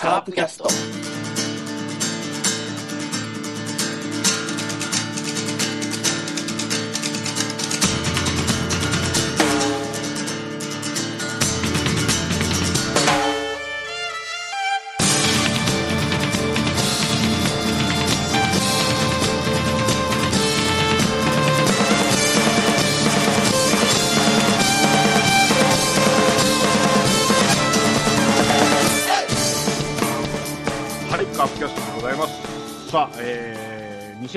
[0.00, 1.29] カープキャスト。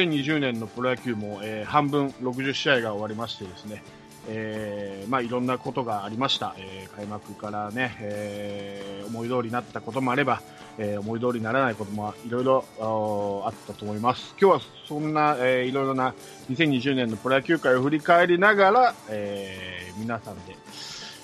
[0.03, 3.83] 2020年のプロ野球も、えー半分60試合が終わりましてですね、
[4.27, 6.55] えー、まあいろんなことがありました。
[6.57, 10.41] えー開幕からね、えー思い通りになったこともあれば、
[10.77, 12.65] え思い通りにならないこともいろいろ
[13.45, 14.33] あったと思います。
[14.41, 16.13] 今日はそんな、えーいろいろな
[16.49, 20.55] 2020年のプロ野球界を振り返りながら、え皆さんで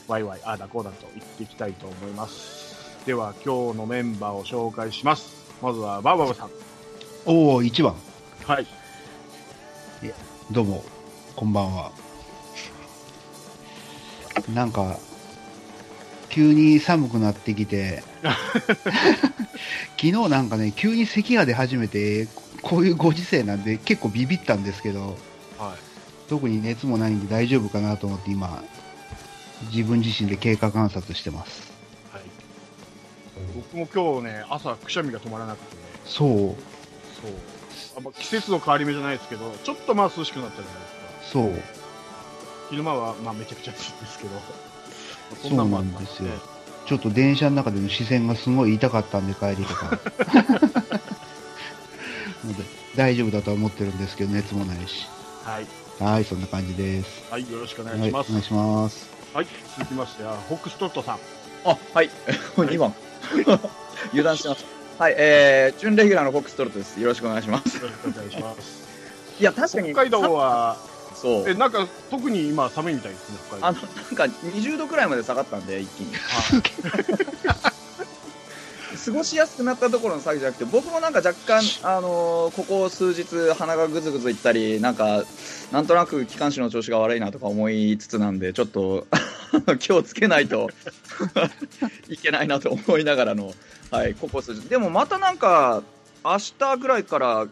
[0.07, 3.05] ワイワイ、ああだこうだと言っていきたいと思います。
[3.05, 5.55] では今日のメンバーを紹介します。
[5.61, 6.49] まずはバーバブさん。
[7.25, 8.08] おお、1番。
[8.45, 8.67] はい。
[10.51, 10.83] どうも、
[11.35, 11.91] こんばんは。
[14.53, 14.97] なんか、
[16.29, 18.03] 急に寒くなってきて、
[19.97, 22.27] 昨日なんかね、急に咳が出始めて、
[22.63, 25.17] こういうご時世なんで結構ビビったんですけど、
[25.57, 25.77] はい。
[26.27, 28.63] 特に熱もないんで大丈夫かなと思って今、
[29.71, 31.71] 自分自身で経過観察してます。
[32.11, 32.23] はい。
[33.55, 37.58] 僕も今日ね、朝くしゃみが止まらなくてね、そう、そう。
[37.97, 40.79] あまあ季節の変わり目じゃないですけど、ちょっとまあ涼しくなったじゃないで
[41.25, 41.33] すか。
[41.33, 41.53] そう、
[42.69, 44.31] 昼間はまあめちゃくちゃ暑いんですけど、
[45.49, 46.29] そうなんもあったですよ。
[46.85, 49.99] ちょっと電車の中での視線がすごい痛かったんで帰りとか。
[52.43, 52.63] ので
[52.95, 55.07] 大丈夫だとは思ってるんですけど、熱もないし。
[55.43, 55.67] はい。
[55.99, 57.23] はい、そんな感じです。
[57.29, 58.29] はい、よろしくお願はいい、します。
[58.29, 59.07] お願いします。
[59.33, 61.19] はい、続きましては、ホックストットさん。
[61.65, 62.09] あ、はい。
[62.55, 62.93] 2番。
[64.11, 64.78] 油断してました。
[64.99, 66.99] はい、えー、準レギュラーのフォックストロットです。
[66.99, 67.77] よろしくお願いします。
[67.77, 68.83] よろしくお願いします。
[69.39, 69.93] いや、確かに。
[69.93, 70.75] 北海道は、
[71.15, 71.53] そうえ、。
[71.53, 73.67] なんか特に今寒いみたいですね、北海道。
[73.67, 76.13] あの、なんか20度くらいまで下がったんで、一気に。
[78.95, 85.23] 過ごしやすくなったところの下げじゃなくて、僕もなんか若干、あのーここ数日鼻がぐずぐずいったり、なんか、
[85.71, 89.07] なんとなく気管支の調子が悪いなとか思いつつなんで、ちょっと、
[89.79, 90.69] 気をつけないと
[92.09, 93.53] いけないなと思いながらの、
[93.91, 94.67] はい、ここ数日。
[94.69, 95.83] でもまたなんか、
[96.23, 97.47] 明日ぐらいから、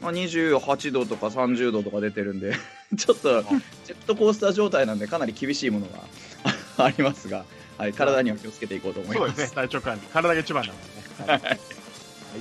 [0.00, 2.54] まあ、28度とか30度とか出てるんで、
[2.96, 7.44] ちょっと、ジェットコースター状態なんで、かなり厳しいものがありますが、
[7.82, 9.26] はい、体には気をつけていこうと思いま。
[9.26, 10.06] そうですすね、体調管理。
[10.06, 11.32] 体が一番なんでね。
[11.32, 11.60] はいはい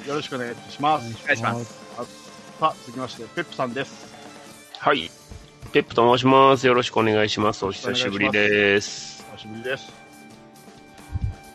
[0.08, 1.24] よろしくお願いします。
[1.24, 1.82] お願いします。
[2.60, 4.14] さあ、続きまして、ペップさんです。
[4.78, 5.12] はい。
[5.74, 6.66] ペップと申します。
[6.66, 7.66] よろしくお願いします。
[7.66, 9.26] お久しぶりです。
[9.36, 9.92] 久しぶりです。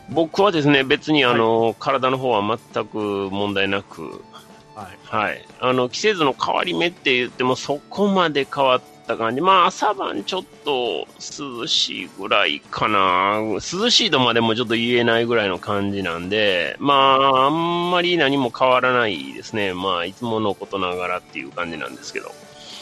[0.09, 2.97] 僕はですね、別にあの、体の方は全く
[3.31, 4.21] 問題なく、
[4.75, 4.97] はい。
[5.03, 5.45] はい。
[5.59, 9.41] あの、季節の変わり目って言ってもそこまで変わった感じ。
[9.41, 13.39] まあ、朝晩ちょっと涼しいぐらいかな。
[13.39, 13.59] 涼
[13.89, 19.73] しいとまでもちょっと言えないぐらいの感じなんで、まあ、あんまり何も変わらないですね。
[19.73, 22.27] まあ、いつものことながらっていう感じなんですけど。
[22.27, 22.33] は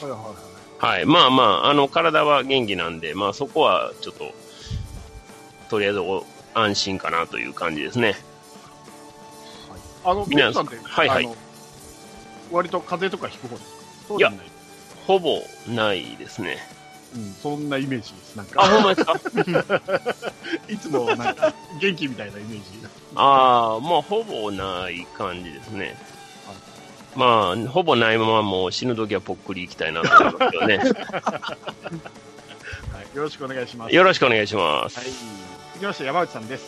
[0.02, 0.96] いはいはい。
[0.98, 1.06] はい。
[1.06, 4.34] まあまあ、あの、体は元気なんで、まあそこはちょっと、
[5.70, 8.16] とりあえずお安心かなという感じですね。
[10.04, 11.30] あの、ペ皆さんって、はいはい
[12.52, 13.70] 割と風邪とかひく方です
[14.08, 14.30] か？
[14.30, 14.55] い。
[15.08, 16.58] ほぼないですね。
[17.16, 18.36] うん、そんなイメージです。
[18.36, 19.14] なんあ、か、ほんまですか？
[20.68, 22.64] いつもなんか、元気みたいなイメージ。
[23.16, 25.98] ああ、まあほぼない感じですね。
[27.16, 30.78] まあ、ほぼないままもう死ぬ時はぽっくりいきたいなと思いますけどね。
[31.32, 31.56] は
[33.14, 33.16] い。
[33.16, 33.96] よろしくお願いします。
[33.96, 34.98] よろしくお願いします。
[35.00, 35.06] はい。
[35.06, 36.66] 続きまして、山内さんです。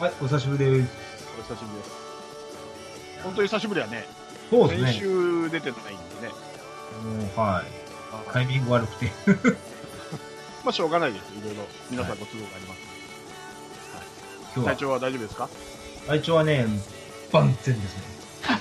[0.00, 0.90] はい、お久しぶりです。
[1.38, 1.90] お久しぶりです。
[3.22, 4.08] 本当に久しぶりはね、
[4.50, 4.92] 先そうですね。
[4.98, 5.84] 週出てないん
[6.20, 6.32] でね。
[7.04, 7.66] もう、はい。
[8.32, 9.12] タイミング悪くて。
[10.64, 11.24] まあ、しょうがないです。
[11.32, 12.80] いろいろ、皆さんご都合があります。
[14.54, 15.48] 今日は、体調は大丈夫ですか？
[16.06, 16.66] 体調はね、
[17.32, 18.02] 万全ですね。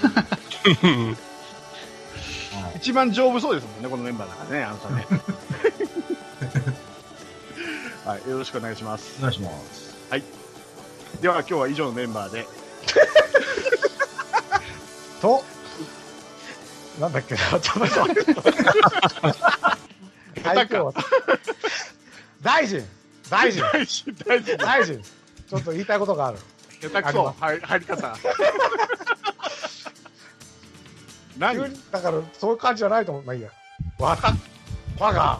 [2.61, 5.05] はい一番丈夫そうですもんね、このメンバーだからね、あなたね。
[8.05, 9.15] はい、よろしくお願いします。
[9.19, 9.89] お願いします。
[11.21, 12.47] では、今日は以上のメンバーで、
[15.21, 15.43] と、
[16.99, 18.25] なんだっけな、ちょっと待って。
[22.41, 22.83] 大臣
[23.29, 25.01] 大臣大臣、大臣、大臣
[25.49, 26.37] ちょっと言いたいことがある。
[26.81, 28.15] 下手くそ、はい、入り方。
[31.37, 31.73] 何？
[31.91, 33.23] だから、そういう感じじゃないと思う。
[33.23, 33.49] まあいいや。
[33.97, 34.33] わた、
[34.97, 35.39] 我が、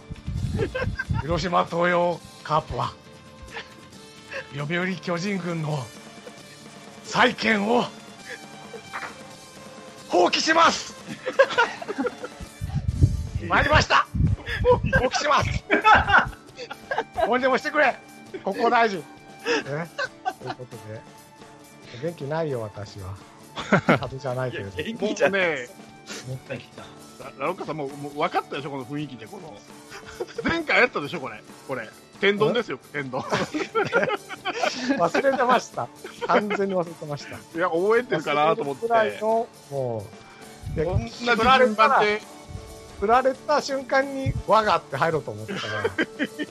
[1.21, 2.93] 広島東洋カープは、
[4.55, 5.85] 読売巨人軍の
[7.03, 7.85] 再建を
[10.07, 10.98] 放棄します
[13.47, 14.07] 参りました
[14.99, 15.63] 放棄します
[17.25, 17.95] どうにでもしてくれ
[18.43, 19.05] 国交大臣ね
[19.43, 21.01] ということで
[22.03, 23.15] 元気ないよ私は
[23.71, 25.67] 派手じゃないけれど元も気じゃね、
[26.27, 26.83] もったいきた。
[27.23, 29.57] ララロッカさんもうもう分かったでしょ、この雰囲気で、この。
[30.43, 31.41] 前回やったでしょ、これ。
[31.67, 31.89] これ。
[32.19, 33.21] 天丼ですよ、天丼。
[34.97, 35.87] 忘れてました
[36.27, 38.87] 完全に忘れてましたいや、覚えてるかなと思って。
[39.21, 39.47] も
[39.99, 40.28] う
[40.75, 42.03] で同じ振られたら
[42.99, 45.89] 振られた瞬間に我がって入ろうと思ったから、 ち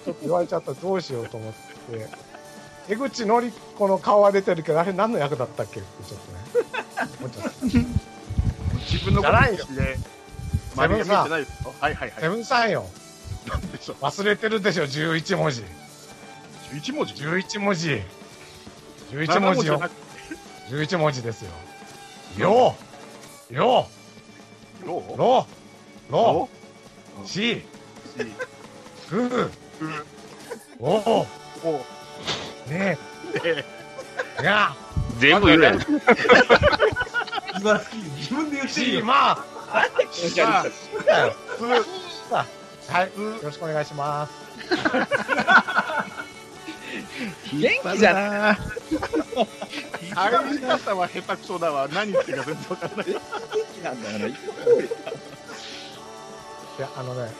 [0.06, 2.08] ょっと言われちゃったらどうしようと思って、
[2.88, 5.80] 江口のり子の顔は出てるけど、あれ何の役だったっけ？
[5.80, 7.50] ってちょっとね、思っちゃった。
[8.90, 9.98] 自分のことにして、
[10.74, 11.74] 周りが見セブンさんてないですよ。
[11.80, 12.20] はいはいはい。
[12.20, 12.86] セブンさんよ。
[14.00, 15.64] 忘れてるでしょ、11文字。
[16.72, 18.02] 11文字？11文字。
[19.10, 19.92] 11 7文字よじゃなく。
[20.70, 21.50] 11文字ですよ。
[22.38, 22.76] よ
[23.50, 23.88] う、よ
[24.84, 25.46] ロう、ろ
[26.08, 26.48] う、ろロ
[27.22, 27.62] う、し、し。
[29.10, 29.50] ぐ、う。
[30.80, 31.26] おう、
[31.64, 31.84] お
[32.70, 32.98] ね
[33.42, 33.64] で
[34.38, 34.76] え、が、
[35.18, 35.78] 全部言うやん。
[35.78, 35.88] 言
[37.64, 39.02] わずき自分で言っていい。
[39.02, 39.44] まあ、
[42.28, 42.46] さ
[42.88, 44.32] あ、はい、よろしくお願いします。
[47.52, 48.56] 元気じゃな い
[50.14, 51.88] 入り方は下手くそだわ。
[51.88, 53.06] 何言ってるか全然わからない。
[53.06, 53.20] 元
[53.74, 54.34] 気なんだからい
[56.80, 57.32] や、あのね、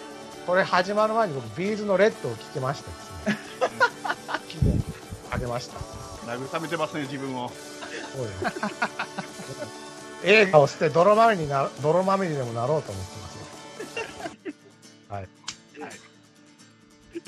[0.46, 4.80] これ始まる前に僕、ビーズのレッドを聞きましたですね。
[5.30, 5.78] あげました。
[6.26, 7.50] 慰めてますね、自分を。
[8.14, 8.30] そうよ
[10.24, 14.54] 映画を捨て泥まみれにな、泥まみれにでもなろうと思ってますよ。
[15.08, 15.28] はい。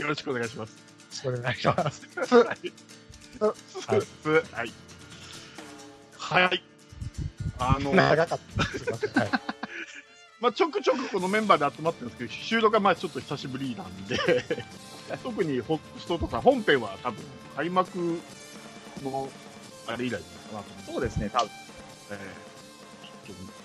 [0.01, 0.90] よろしくお願いします。
[1.21, 2.07] しくお願いします。
[2.35, 2.43] は
[4.65, 4.73] い。
[6.19, 6.63] はい。
[7.59, 8.91] あの、長かった。
[8.93, 9.11] ません。
[9.13, 9.31] はい。
[10.41, 14.19] まあ、ちょくちょくこのメンバーで集まってるんですけど、収録がまあちょっと久しぶりなんで、
[15.23, 17.23] 特にホストとか本編は多分
[17.57, 18.19] 開幕
[19.03, 19.31] の
[19.87, 20.19] あれ以来か
[20.55, 21.51] なとそうですね、多分。
[22.11, 22.51] えー
[23.27, 23.61] ちょっと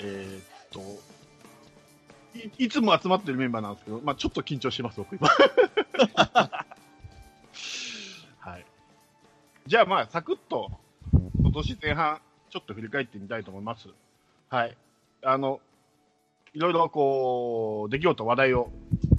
[0.00, 0.78] えーっと
[2.38, 5.30] い、 いつも集まってるメンバーなんですけど、まあちょっと緊張してます、僕今。
[8.38, 8.66] はい。
[9.66, 10.70] じゃあまあ、サクッと、
[11.40, 12.20] 今年前半、
[12.50, 13.88] ちょっと振り返ってみたいと思います。
[14.48, 14.76] はい。
[15.22, 15.60] あの、
[16.52, 18.70] いろいろこう、出来事、話題を、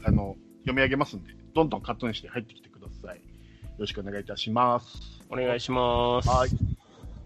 [0.04, 3.18] あの、読み上げますんで、どんどんカットにして入ってきてください。
[3.18, 3.22] よ
[3.80, 5.22] ろしくお願いいたします。
[5.30, 6.30] お願いします。
[6.30, 6.50] はい。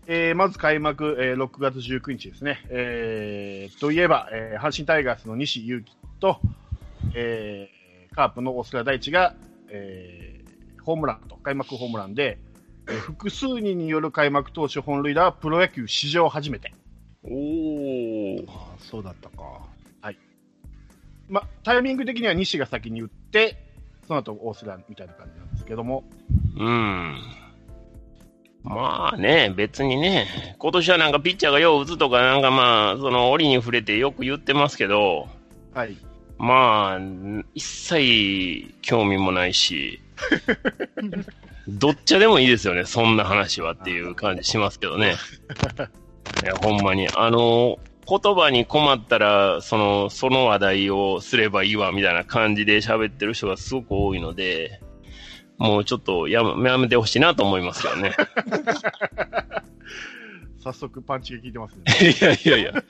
[0.07, 2.65] えー、まず開幕、えー、6月19日ですね。
[2.69, 6.39] えー、といえば、えー、阪神タイガースの西勇輝と、
[7.13, 7.78] えー、
[8.13, 9.35] カープの大須賀大地が、
[9.69, 12.37] えー、ホームランと、開幕ホームランで、
[12.87, 16.73] えー複数人による開幕投手本塁打はプロ野球史上初めて。
[17.23, 18.45] おー。
[18.47, 19.69] あそうだったか。
[21.29, 23.63] ま、タイミング的には西が先に打って、
[24.07, 26.03] その後大須賀みたいな感じなんですけども、
[26.57, 27.17] うん。
[28.63, 35.27] まあね、別にね、今年はなんかピッチャーがよう打つとか、なんかまあ、その折に触れてよく言ってますけど、
[35.73, 35.95] はい。
[36.39, 36.99] まあ、
[37.53, 40.01] 一切興味もないし、
[41.67, 45.17] どっちでもいいですよね、そんな話はっていう感じしますけどね。
[46.41, 47.07] いや、ほんまに。
[47.15, 54.79] あの、言葉に困ったら、その、その話題をすればいいわ、みたいな感じで喋ってる人がすごく多いので、
[55.57, 58.15] もうちょっとやめやめてほしいなと思いますけどね。
[60.63, 61.83] 早速パンチが効いてますね。
[62.09, 62.83] いやいやいや。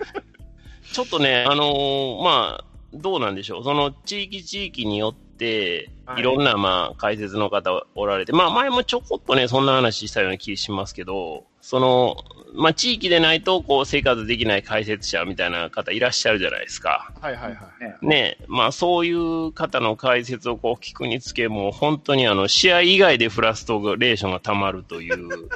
[0.92, 3.64] ちょっとね、あのーまあ、どうなんでしょう。
[3.64, 12.18] その地域地域によって、はいいろんな、まあ、解説の方おられて、まあ、前もちょこっとね、そんな話したような気しますけど、その、
[12.56, 17.14] まあ、地域でないと、こう、生活できない解説者みたいな方いらっしゃるじゃないですか。
[17.22, 17.70] はいはいは
[18.02, 18.06] い。
[18.06, 25.50] ねまあ、そういう方の解説をこう聞くにつけ、もう本当にあの、試合以外でフラストレーションが溜まるという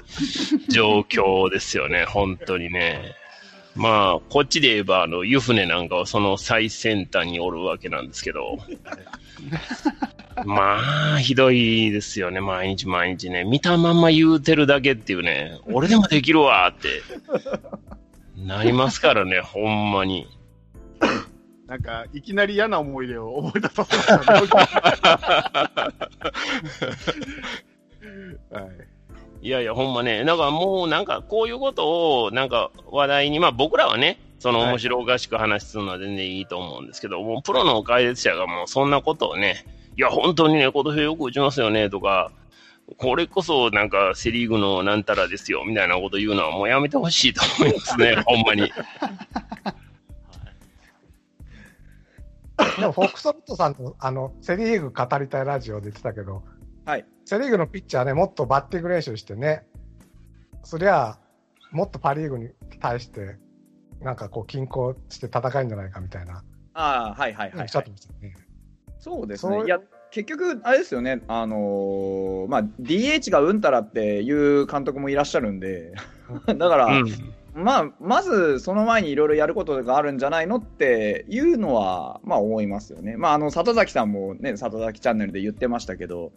[0.69, 3.15] 状況ですよね、本当にね。
[3.75, 8.59] まあ、こっちで言えば、あの、湯船なんかはその最先端におるわけなんですけど。
[10.45, 13.43] まあ、ひどいですよね、毎日毎日ね。
[13.43, 17.01] 見たまんま言うてるだけっていうね、俺でもできるわって、
[18.37, 20.27] なりますからね、 ほんまに。
[21.67, 24.41] なんか、いきなり嫌な思い出を思い出させましたね。
[28.51, 28.92] はい。
[29.43, 34.69] いやいや、ほんまね、なんかもうなんかこういうことをなんか話題に、まあ僕らはね、そのはい。
[34.69, 39.65] 面白おかしく話するのは全然いいと思うんですけど、もうプロの解説者がもうそんなことをね、
[39.97, 42.31] いや本当にね、今年よく打ちますよねとか、
[42.97, 48.71] これこそなんかセリーグのなんたらですよ、みたいなこと言うのはもうやめてほしいと思いますね、 ほんまに。
[52.79, 56.43] でも、フォックストロットさんと、あの、セリーグ語りたいラジオで言ってたけど、
[56.85, 57.05] はい。
[57.25, 59.65] セリーグのピッチャーね、もっとバッティング練習してね、
[60.63, 61.17] そりゃ、
[61.71, 62.49] もっとパリーグに
[62.79, 63.37] 対して、
[64.01, 68.35] なんかこう、均衡して戦えるんじゃないかみたいな、ああ、はいはいはい、はいね。
[68.99, 69.63] そうですね。
[69.65, 69.79] いや、
[70.11, 75.93] 結局、あれですよね、あのーまあ、DH がうんたらっていう監督もいらっしゃるんで、
[76.47, 77.33] だから、うん。
[77.55, 83.15] まあ、まずその前にいろいろやることがあるんじゃないのっていうのは、まあ思いますよね。
[83.15, 86.31] まあ、あの、里崎さんもね、里崎チャンネルで言ってましたけど、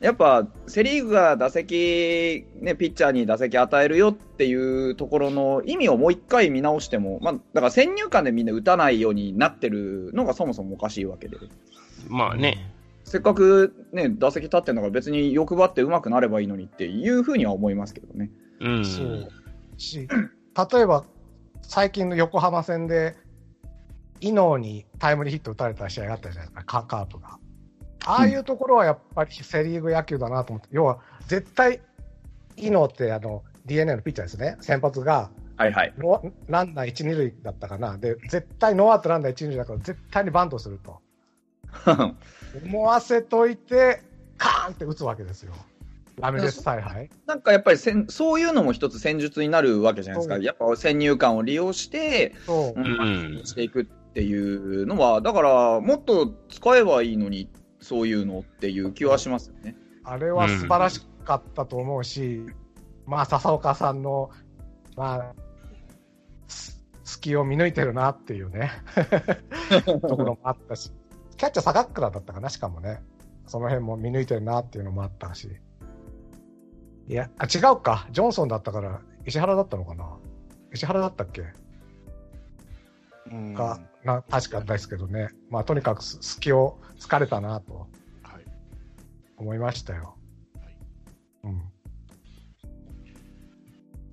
[0.00, 4.54] やっぱ、セリーグが打席、ね、ピッチャーに打席与えるよってい
[4.90, 11.36] うところの意味をもう一回見直しても、まあ、だから先入観でみんな打たないようになってるのがそもそもおかしいわけで。
[12.08, 12.72] まあね。
[13.04, 18.30] せっかくね、打席立ってんだから別に欲張って上手くなればいいのにっていうふうには思いますけどね。
[18.60, 18.84] うん。
[18.84, 19.28] そう。
[19.82, 20.08] し、
[20.72, 21.04] 例えば、
[21.62, 23.16] 最近の横浜戦で、
[24.20, 27.38] 伊能にタイムリーヒット打たれた試合があったじゃないですか、カカープが。
[28.04, 31.80] ああいうところはやっぱりセ・リーグ野球だなと思って、要は絶対、
[32.56, 35.30] 伊能ってあの DNA のピッチャーですね、先発が。
[35.56, 35.94] はいはい。
[36.48, 41.00] ランナー1、2塁だったかな、で絶対ノーアウトランナー1、2塁だから絶対にバントすると。
[42.64, 44.02] 思わせといて、
[44.36, 45.54] カーンって打つわけですよ、
[46.20, 47.10] ラミレス采配。
[47.26, 50.38] なんかやっぱりせんそういうのも一つ戦術になるわけじゃないですか。
[50.38, 52.80] やっぱ先入観を利用して、そう。
[52.80, 53.36] うん。
[53.38, 53.44] うん。
[53.44, 57.48] していくっていうのは、だからもっと使えばいいのに、
[57.80, 59.76] そういうのっていう気はしますよね。
[60.04, 62.46] あれは素晴らしかったと思うし、
[63.06, 64.30] まあ、笹岡さんの、
[64.96, 65.34] まあ、
[66.46, 68.70] す隙を見抜いてるなっていうね、
[69.84, 70.92] ところもあったし、
[71.36, 73.02] キャッチャー坂倉だったかな、しかもね、
[73.46, 75.48] その辺も見抜いてるなっていうのもあったし、
[77.08, 80.16] いや、あ違うか、ジョンソンだったから、石原だったのかな、
[80.72, 81.42] 石原だったっけ？
[83.30, 83.54] うん。
[83.54, 84.22] か、な。
[84.22, 87.88] 確かですけどね、まあ、とにかくす隙を突かれたなと。
[88.22, 88.44] はい。
[89.36, 90.16] 思いましたよ。
[91.44, 91.62] うん。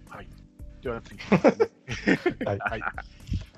[0.10, 0.28] はい。
[0.82, 1.20] では次。
[2.46, 2.58] はい。
[2.60, 2.82] はい。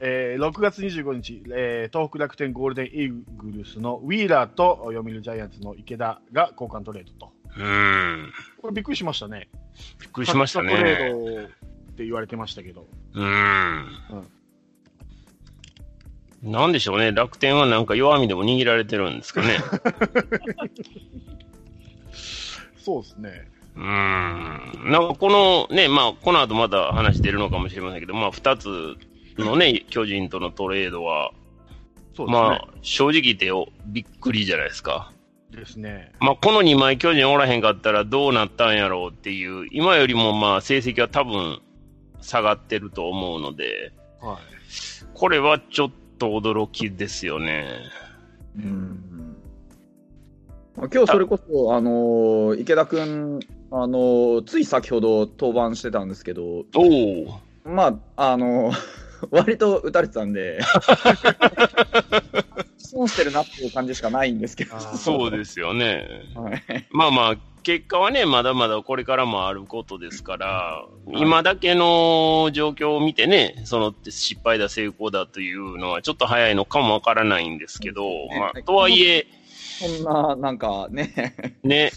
[0.03, 7.40] えー、6月25日、えー、東北楽天ゴールデンイーグルスのウィーラーと読売ジャイアンツの池田が交換トレードと。
[7.58, 8.34] うん。
[8.62, 9.50] これびっくりしましたね。
[10.00, 10.89] びっくりしましたトレね。
[11.13, 11.48] ードっ
[11.96, 12.88] て言われてましたけど。
[13.13, 13.88] うん。
[16.43, 17.12] なんでしょうね。
[17.12, 19.58] 楽天はなんか弱みでも握られてるんですかね。
[22.77, 23.48] そうですね。
[23.75, 23.84] うん。
[23.84, 28.98] なんかこのね、まあ、この後また話出るのかもしれませんけど、まあ、二つ
[29.38, 31.31] のね、巨人とのトレードは、
[32.15, 32.41] そうですね。
[32.41, 35.12] まあ、正直言ってよ、びっくりじゃないですか。
[35.51, 36.12] ですね。
[36.20, 41.60] まあ、この2枚巨人おらへんかったらどうなったんやろうっていう、今よりもまあ、成績は多分
[42.22, 43.91] 下がってると思うので、
[44.22, 44.38] はい。
[45.13, 47.67] これはちょっと驚きですよね。
[48.58, 49.36] うん
[50.75, 53.39] まあ今日それこそ、あのー池田君、
[53.72, 57.39] あのーつい先ほど登板してたんですけど、おお。
[57.65, 58.75] まあ、あのー
[59.29, 60.60] 割と打たれてたんで、
[62.91, 64.77] 損してるなっていう感じしかないんですけど。
[64.79, 66.05] そうですよね。
[66.36, 66.88] はい。
[66.91, 79.25] まあまあ、結果はね、まだまだこれからもあることですから、今だけの状況を見てね、その失敗だ、成功だというのはちょっと早いのかもわからないんですけど、ねまあ、とはいえ、
[79.79, 81.33] そんな、なんかね、
[81.63, 81.91] ね、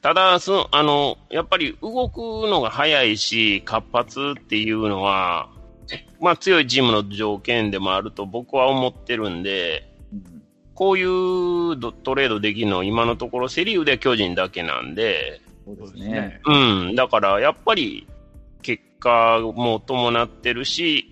[0.00, 5.48] ただ、その、あの、やっぱり動くのが早いし、活発っていうのは、
[6.20, 9.88] まあ強いチームの条件でもあると僕は思ってるんで、
[10.74, 15.40] こういうドトレードできるのは今のところセリーグでは巨人だけなんで。
[15.66, 16.40] そうですね。
[16.46, 18.06] うん、だからやっぱり
[18.62, 21.06] 結果も伴ってるし、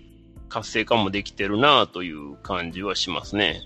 [0.49, 3.61] 活性化もできてるなという感じはしますね。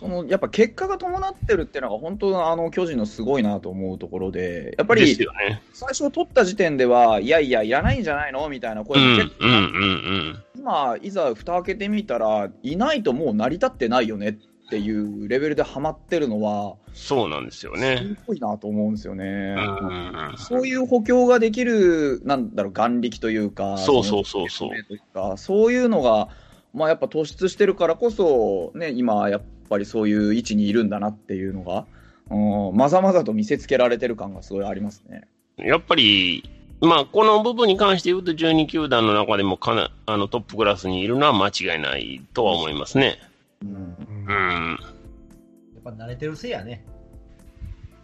[0.00, 5.14] そのやっぱ結果が伴ってるっていうのが本当あの巨人のすごいなと思うところで、やっぱり。
[5.74, 10.42] 最初取った時点では、いやいや、いらないんじゃないのみたいなう声も結構うん、うん。
[10.56, 14.32] 今、いざ蓋開けてみたら、いないともう成り立ってないよねっ
[14.70, 17.98] ていうレベルでハマってるのは、そうなんですよね。
[17.98, 19.54] すごいなと思うんですよね。
[19.54, 19.62] う
[20.32, 26.28] んそういう補強ができる、なんだろう、眼力というか、そうそうそうそうそういうのが、
[26.72, 31.86] まあやっぱ突出してるからこそ、ね、今やっぱりそういう位置にいるんだなっていうのが、
[32.30, 35.28] うん、まざまざと見せつけられてる感がすごいありますね。
[35.56, 36.48] やっぱり、
[36.80, 43.18] まあ、この部分に関して言うと、12球団の中でもかなあのトップクラスにいるのは間違いないとは思いますね。
[43.62, 44.78] うんうんうん。
[45.84, 46.84] やっぱ慣れてるせいやね。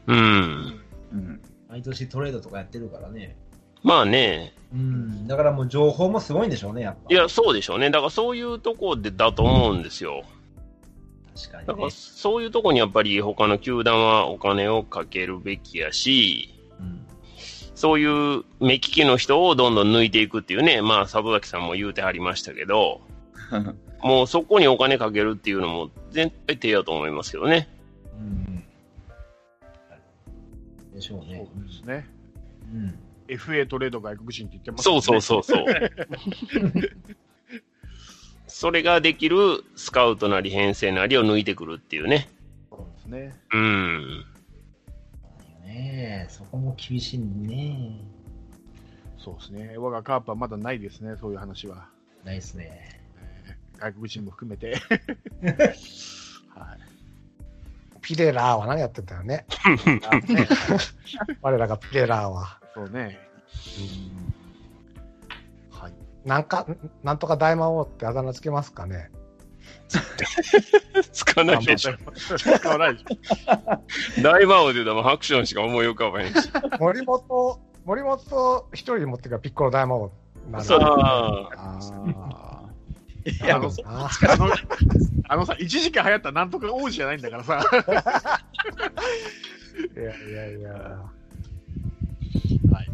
[0.07, 0.81] うん。
[1.13, 1.41] うん。
[1.69, 3.37] 毎年トレードとかやってるからね。
[3.83, 5.27] まあね、うん。
[5.27, 7.01] だからもう情報もすごいんでしょうね、やっぱ。
[7.09, 7.91] いや、そうでしょうね。
[7.91, 10.25] だからそういうとこでだと思うんですよ。
[11.37, 11.91] 確かだからにね。
[11.91, 17.07] そういうとこにやっぱり他の球団はお金をかけるべきやし、うん。
[17.75, 23.03] そういう目利きの人をどんどん抜いていくっていうね、まあ、里崎さんも言うてはりましたけど、
[24.03, 27.69] もうそこにお金かけるっていうのも全体手やと思いますけどね。
[28.19, 28.65] うん。
[30.95, 31.49] でしょうそうね。
[31.67, 32.09] ですね。
[32.73, 32.99] うん。
[33.29, 35.65] FA トレード外国人って言ってますそうそうそうそう。
[38.59, 42.31] それができるスカウトなり編成なりを抜いてくるっていうね。
[42.71, 43.37] そうですね。
[43.53, 44.25] うん。
[45.67, 48.01] ねえ、そこも厳しいね。
[49.19, 49.77] そうですね。
[49.77, 51.87] 我がカープはまだないですね、そういう話は。
[52.25, 52.99] ないっすね。
[53.19, 54.81] えー外国人も含めて。
[56.49, 56.79] はい。
[58.01, 59.45] ピレラーは何やってたよね。
[60.09, 60.49] あ ね
[61.43, 62.59] 我らがピレラーは。
[62.73, 63.03] そうね。
[63.03, 63.17] はい。
[66.27, 69.11] なんか、んなんとか大魔王ってあだ名つけますかね？
[71.13, 71.95] つかないでしょ。
[72.37, 74.23] 使わないでしょ。
[74.23, 76.51] 大魔王で言うとハクションしか思い浮かばへんし。
[76.81, 80.13] 森本、森本一人持ってかピッコロ大魔王
[80.51, 80.81] なそう。
[80.81, 81.49] あ
[83.43, 83.71] あの、
[85.29, 87.61] あのさ、一時期流行ったなんとか王子じゃないんだからさ。
[89.97, 90.73] いやいやいや。
[90.73, 91.09] は
[92.83, 92.91] い。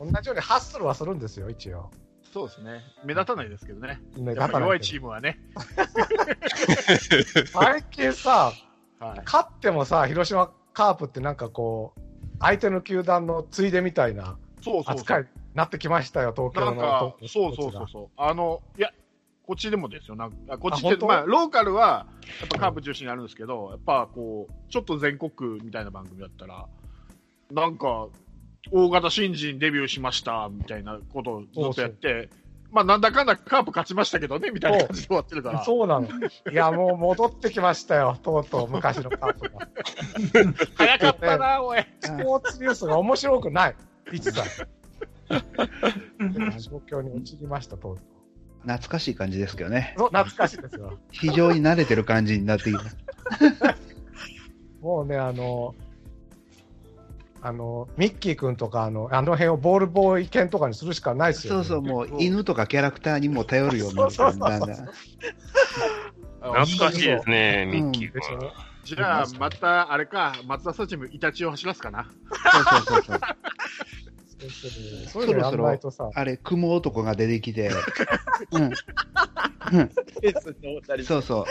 [0.00, 1.90] 同じようにハッスルはするんですよ、一応。
[2.32, 2.84] そうですね。
[3.04, 4.00] 目立たないですけどね。
[4.16, 5.38] ねやっぱ弱いだチームはね。
[7.52, 8.52] 最近さ、
[9.00, 9.22] はい。
[9.24, 12.00] 勝ってもさ、広島カープってなんかこう、
[12.38, 14.94] 相手の球団のついでみたいなそうそうそう。
[14.94, 18.08] 扱いになってきましたよ、東京のなんかトッ、プそうそうそうそう。
[18.16, 18.90] あの、いや、
[19.44, 20.14] こっちでもですよ。
[20.14, 22.06] なんかこっちって、まあ、ローカルは、
[22.40, 26.68] やっぱカープ中心になるんですけど、やっぱこう、ちょっと全国区みたいな番組だったら、
[27.50, 28.06] なんか、
[28.70, 32.28] 大型新人デビューしました、みたいなことをずっとやって、
[32.70, 35.64] まあ、なんだかんだカープ勝ちましたけどね、みたいな感じで終わってるから。
[35.64, 36.08] そうなの。
[36.08, 39.68] いや、もう戻ってきましたよ、とうとう昔のカープが。
[40.76, 41.84] 早かったな、おい。
[42.00, 43.76] スポーツニュースが面白くない、
[44.12, 44.68] 一切。
[46.60, 48.20] 状況に陥りました、とうとう。
[48.62, 49.94] 懐かしい感じですけどね。
[49.96, 50.98] そう懐かしいですよ。
[51.10, 53.76] 非常に慣れてる感じになってきた。
[54.80, 55.74] もうね、あの、
[57.42, 61.64] あの、ミッキー君とか、あの、あの辺をボールボーイ犬とかにするしかないですよ、ね。
[61.64, 64.60] そうそう、もう犬とかキャラクターにも頼るようになってだんだ ん。
[66.40, 68.20] 懐かしいですね、うんミッキー君
[68.82, 72.10] じゃあ、また、あれか、松田サチム、イタチを走らすかな。
[72.52, 73.20] そうそうそうそう。
[75.06, 77.70] そういうのやんないとさ、あれ、雲男が出てきて、
[78.52, 78.70] うん。
[81.04, 81.44] そうそう。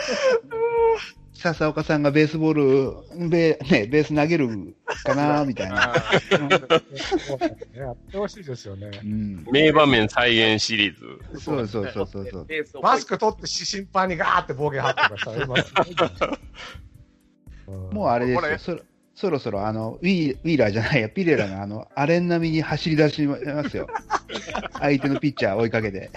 [1.40, 5.94] 笹岡さんがベースボール、ベ,、ね、ベース投げるかな みたいな。
[7.74, 9.06] やってほしいですよねう。
[9.06, 9.46] ん。
[9.50, 11.40] 名場面再現シリーズ。
[11.40, 12.46] そうそうそうそうそう。
[12.82, 16.38] マスク取って審判にガーって暴言吐ってました。
[17.92, 18.58] もうあれですよ。
[18.58, 18.80] そろ
[19.14, 23.36] そろそろ、あの、ウィーウィーラーじゃないや、ピレラが、あの、 アレン並みに走り出しま
[23.68, 23.86] すよ。
[24.78, 26.10] 相手のピッチャー追いかけて。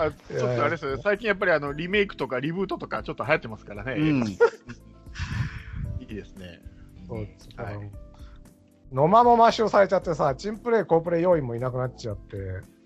[0.00, 3.94] まあ、ちょっとあれですよね、最近やっぱりあのリメイクとかリブートとかちょっと流行ってますからね。
[3.94, 4.24] うん。
[6.00, 6.62] いいですね。
[7.06, 7.90] そうですはい
[8.92, 12.36] 野間も抹消されちゃってさ、チンプレー、コープレー要員もいなくなっちゃって、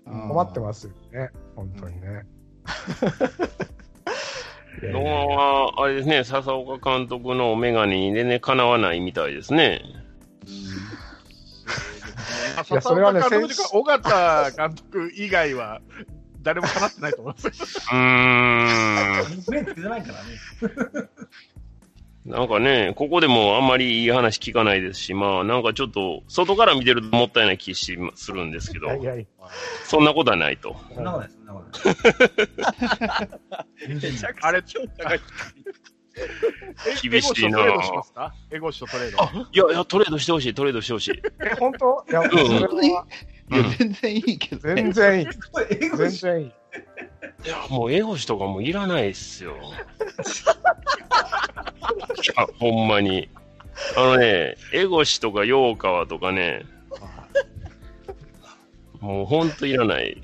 [0.05, 2.27] 困ってますよね、本当にね。
[4.83, 9.81] いやいノやアは、あれですね、笹岡監督のメガネに全然かなわないみたいですね。
[12.57, 15.81] あいやそれはね笹岡監督というか尾形監督以外は
[16.45, 17.47] 誰もかなってないと思います。
[17.47, 19.83] うーん。
[19.83, 20.29] ないからね。
[22.25, 29.27] なんかね、ここでもあんまりいい話聞かないですし、まあなんかちょっと、外から見てるともったいない気しするんですけど、いやいやい
[29.83, 30.75] そんなことはないと。
[30.93, 31.99] そんなことない、そんなことない。
[34.41, 34.63] あれ、
[37.03, 38.33] 厳しいなエゴシとトレードしますか？
[38.49, 39.17] エゴシとトレード。
[39.51, 41.09] いやいや、トレードしてほしい、トレードしてほしい。
[41.11, 41.15] や、
[41.51, 42.05] え、本当？
[42.09, 42.29] いや、本
[42.69, 42.91] 当に
[43.49, 44.75] や、全然いいけどね。
[44.75, 45.27] 全然いい。
[45.97, 46.45] 全然いい。
[46.45, 49.55] いや、もうエゴシとかもういらないっすよ。
[49.55, 49.57] い
[52.35, 53.29] や、ほんまに。
[53.97, 56.65] あのね、エゴシとかヨーカワとかね、
[58.99, 60.21] もうほんといらない。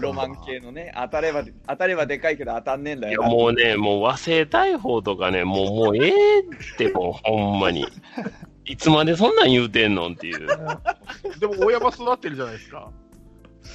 [0.00, 3.20] ロマン系のね、当たれば、当たればでかいけど当たんねえんだいや。
[3.20, 6.44] もうね、もう和製大砲とかね、もう、もうええっ
[6.78, 7.86] て、もうほんまに。
[8.68, 10.46] いつまでそんなん言うてんのっていう。
[11.40, 12.90] でも大山育ってるじゃないですか。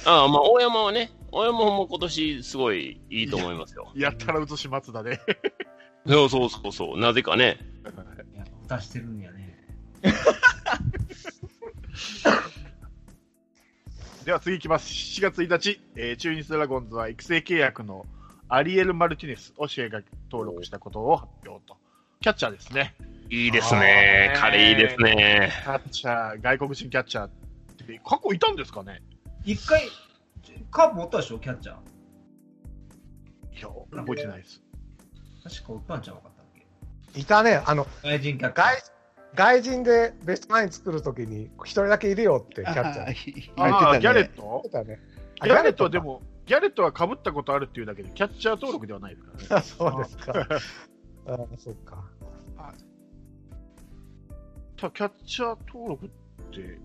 [0.06, 3.90] ああ、まあ、大山はね、大山も今年すごいいいと思いますよ。
[3.96, 5.20] やったら映し松田で。
[6.06, 7.58] そうそうそうそう、なぜかね。
[8.68, 9.58] 出してるんやね。
[14.24, 14.90] では次いきます。
[14.90, 18.06] 7月1日、えー中日ドラゴンズは育成契約の
[18.48, 21.76] アリエル・マルティネスを試合が登録したことを発表と。
[22.20, 22.94] キャッチャーですね。
[23.34, 24.32] いいですね。
[24.36, 25.50] 彼いいですね。
[25.64, 27.30] キャッチャー、外国人キャッチャーっ
[27.84, 29.02] て過去いたんですかね？
[29.44, 29.82] 一回、
[30.70, 31.76] カープ持ったでしょ、キャッチャー。
[33.58, 33.68] いや、
[34.02, 34.62] 覚えてないです。
[35.42, 36.46] 確かおったんちゃうかったっ
[37.12, 37.20] け？
[37.20, 38.82] いたね、あの、外人キャッチャー外。
[39.34, 44.62] 外人でベストナイン作るときに、一人だけいるよってキャッチャーああ、ギャレット
[45.42, 49.46] ギャレットはでかも、ギャレットは被ったことあるっていうだけで、キャッチャー登録ではないですからね。
[49.50, 50.32] あ そうですか。
[51.26, 52.04] あそっか。
[54.76, 56.08] キャッチャー登録っ
[56.52, 56.78] て、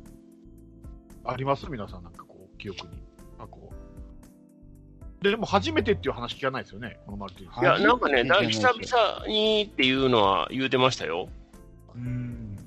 [1.26, 1.70] あります？
[1.70, 2.94] 皆さん、なんかこう、記憶に。
[3.38, 3.58] 過去。
[5.22, 11.28] で、でも初めてっていう話聞かないですよね、このマルティネスいや、なんかね、久々にっていうのは言うてましたよ。
[11.96, 12.58] うん。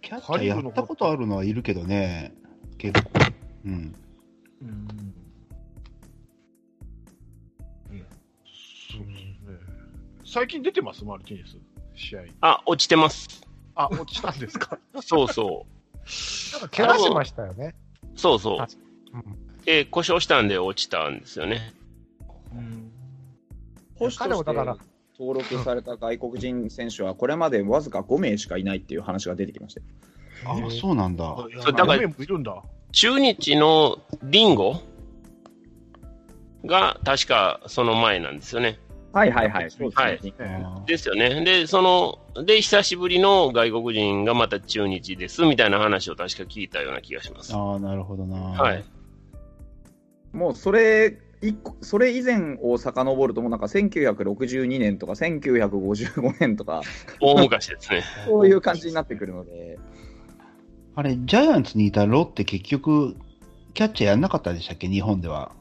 [0.00, 2.32] キャッチャーやったことあるのはいるけどね、
[2.78, 3.10] 結構。
[3.66, 3.94] うん。
[4.62, 4.88] うん。
[7.88, 9.58] そうですね。
[10.24, 11.04] 最近出てます？
[11.04, 11.58] マルティネス。
[11.96, 12.20] 試合。
[12.40, 13.28] あ、落ちてます。
[13.74, 14.78] あ、落ちたんですか？
[15.02, 15.66] そうそ
[16.60, 17.74] なんか怪我しましたよね。
[18.04, 18.18] う。
[18.18, 18.68] そうそうあ。
[19.12, 19.24] うん
[19.68, 21.74] えー故障したんで落ちたんですよね。
[22.52, 22.92] うん。
[23.96, 24.76] 保守として彼もだから
[25.18, 29.86] 登録された外国人選手は、これまでわずか5名しかいないっていう話が出てきましたよ。
[30.44, 31.24] あ、そうなんだ。
[31.34, 32.62] そうだから4名もいるんだ。
[32.92, 34.80] 中日のリンゴ
[36.64, 38.78] が確かその前なんですよね。
[39.16, 39.70] はいはいはい。
[39.70, 40.34] そうですね。
[40.36, 41.42] はいですよね。
[41.42, 47.54] で、その、で、久しぶりの外国人がまた中日ですみたいな話を確か聞いたような気がします。
[47.54, 48.36] あー、なるほどな。
[48.36, 48.84] はい。
[50.32, 51.18] もうそれ
[51.80, 56.82] それ以前を遡ると、もうなんか1962年とか1955年とか、
[57.20, 58.02] 大昔ですね。
[58.26, 59.78] そういう感じになってくるので、
[60.94, 63.16] あれ、ジャイアンツにいたロって結局、
[63.74, 65.52] キャッチャーやんなかったでしたっけ、日本では。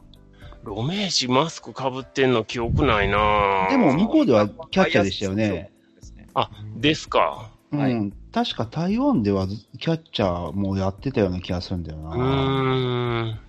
[0.65, 5.71] ロメージマスクかぶってんの記憶ないなぁでも、向こうではキャッチャーでしたよね。
[5.95, 6.27] ですね。
[6.75, 7.51] ですか。
[7.71, 12.15] うん、はい確か台湾ではキャッチャーもやってたような気がするんだような。
[12.15, 13.39] ーん。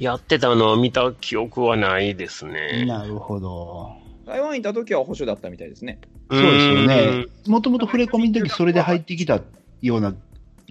[0.00, 2.84] やってたのを見た記憶はないですね。
[2.86, 3.92] なるほど。
[4.26, 6.00] 台湾にいた時は保守だったみたいですね。
[6.28, 7.50] そうですよねん。
[7.50, 9.40] もともと触れ込みの時それで入ってきた
[9.80, 10.12] ような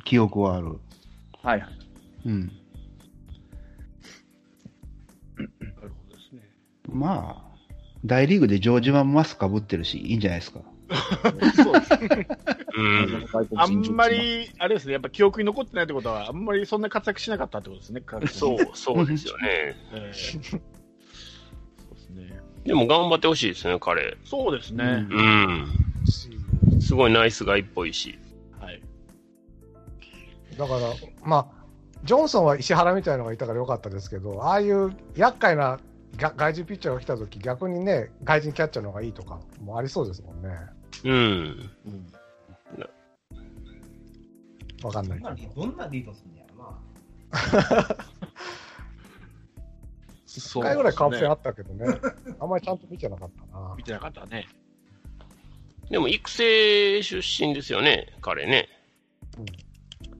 [0.04, 0.80] 記憶はある。
[1.42, 1.70] はいはい。
[2.26, 2.52] うん。
[6.92, 7.52] まあ、
[8.06, 10.60] 大リーグでジョージマンマスクかぶってるし、いいんじゃないですか。
[11.56, 12.28] そうですね。
[12.76, 13.26] うん。
[13.56, 19.76] あんまり、あれですね、やっぱ記憶に残ってないってことは、あんまりそんな活躍しなかったってことですね、そう、そうですよね。
[19.94, 20.62] えー
[21.82, 22.42] そうですね。
[22.66, 24.18] でも頑張ってほしいですね、彼。
[24.26, 25.06] そうですね。
[25.10, 25.68] うん。
[26.82, 28.20] すごいナイスガイっぽいし。
[28.60, 28.82] はい。
[30.58, 30.80] だから、
[31.24, 31.62] まあ、
[32.04, 35.80] ジョンソンは石原みたいなのがいたからよかったですけど、ああいう厄介なが
[36.18, 40.50] 外人ピッチャーが来たとき、逆にね、外人キャッチャーの方がいいとかもありそうですもんね。
[41.04, 41.14] うん。
[41.14, 41.72] うん
[44.84, 45.48] わかんないどんけど。
[45.48, 47.98] なリどんなリードすんねやろな。
[50.26, 52.00] 一回ぐらいカープ戦あったけどね、
[52.40, 53.84] あんまりちゃんと見てなかったな見。
[53.84, 54.48] てなかったね。
[55.90, 58.70] でも育成出身ですよね、彼ね。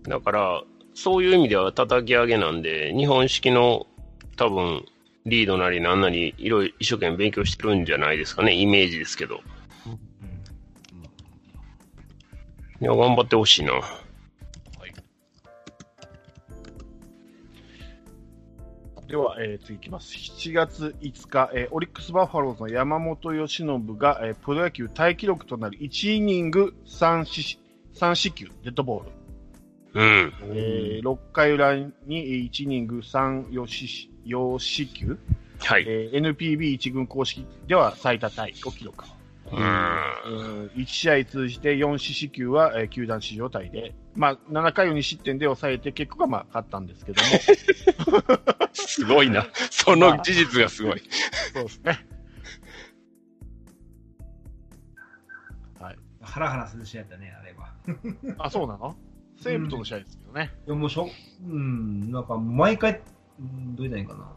[0.04, 3.88] だから、そういう意味では叩き上げなんで、日本式の
[4.36, 4.86] 多分、
[5.26, 9.42] リードなりなんなり、いろいろ一生懸命勉強してるんじゃないですかね、イメージですけど。
[12.82, 13.74] いや、頑張ってほしいな。
[19.08, 20.14] では、えー次いきます。
[20.14, 27.60] 7月5日、えーオリックス・バファローズの山本由伸が、えープロ野球タイ記録となる1イニング3四
[27.94, 29.12] 3四球、デッドボール。
[29.94, 30.34] うん。
[30.56, 33.68] えー6回裏に1イニング3四
[34.26, 35.18] 四四四球、
[35.60, 35.86] はい。
[35.88, 39.06] えー NPB1 軍公式では最多タイを記録。
[39.52, 39.60] うん。
[39.60, 47.22] えー1試合通じて4四死球は、えー球団史上タイで、まあ、7回を2失点で抑えて、結果がまあ勝ったんですけど
[48.22, 48.30] も、
[48.74, 49.46] すごいな。
[49.70, 51.02] その事実がすごい。
[51.54, 52.06] そうですね。
[55.80, 55.98] はい。
[56.22, 57.74] ハラハラする試合だったね、あれは。
[58.38, 58.96] あ、そうなの？
[59.38, 60.52] 西武との試合ですけどね。
[60.68, 61.10] でもしょ、
[61.44, 63.02] うん、なんか毎回、
[63.42, 64.32] うんどう言ったらいかな。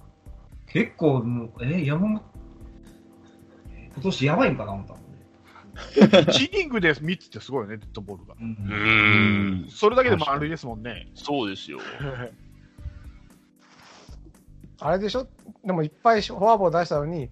[0.67, 2.23] 結構もう、え、山本、
[3.95, 5.09] 今年やばいんかな、思ったもんね。
[5.75, 8.35] 1イニングで3つってすごいよね、デッドボールが。
[8.35, 8.37] う。
[8.41, 9.69] うんん。
[9.71, 11.09] それだけで満塁ですもんね。
[11.15, 11.79] そうですよ。
[14.81, 15.27] あれでしょ？
[15.65, 17.31] でもいっぱいフォアボール出したのに、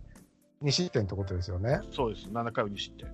[0.63, 1.81] 2失点ってことですよね。
[1.91, 2.27] そうです。
[2.29, 3.09] 7回を2失点。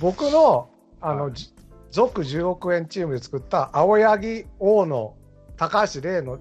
[0.00, 0.68] 僕の、
[1.00, 1.52] あの、はいじ
[1.90, 5.14] 続10億円チームで作った青柳、大野、
[5.58, 6.38] 高橋玲の、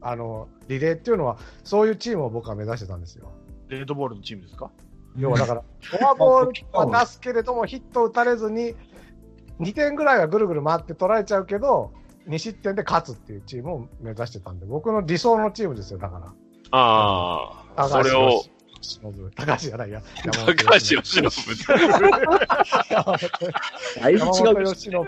[0.00, 3.32] あの、リレーっていうのは、そういうチームを僕は目指してたんですよ。
[3.68, 4.70] レッドボールのチームですか？
[5.16, 8.74] 要はだから、 フォアボールは出すけれども、ヒット打たれずに、
[9.60, 11.92] 2点ぐらいはぐるぐる回って取られちゃうけど、
[12.28, 16.32] 2失点で勝つっていうチームを目指してたんで、僕の理想のチームですよ、だから。
[16.70, 18.44] ああ、それを、
[18.80, 20.00] 忍高橋じゃないや。
[20.24, 21.22] 高橋由伸。
[24.00, 25.06] だいぶ山違う本由伸の、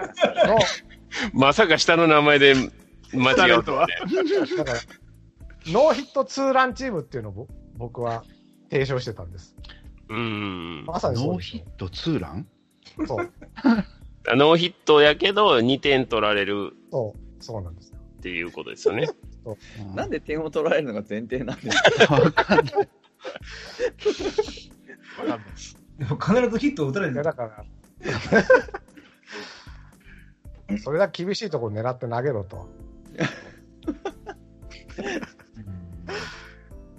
[1.33, 2.55] まさか下の名前で
[3.15, 3.95] 間違うとはね。
[4.59, 4.79] だから、
[5.67, 7.47] ノーヒットツーランチームっていうのをぼ
[7.77, 8.25] 僕は
[8.71, 9.57] 提唱してたんです。
[10.09, 10.85] うん。
[10.87, 12.47] まさにそノーヒットツーラン？
[13.07, 13.33] そう、
[14.37, 17.99] ノーヒットやけど2点取られるそう、そうなんですよ。
[17.99, 19.09] っていうことですよね。
[19.95, 22.15] なんで点を取られるのが前提なんですか？
[22.15, 22.75] わかんない。
[22.75, 22.87] わ
[26.17, 27.65] かんない必ずヒットを打たれるんだだから、
[30.79, 32.69] それだけ厳しいところ狙って投げろと。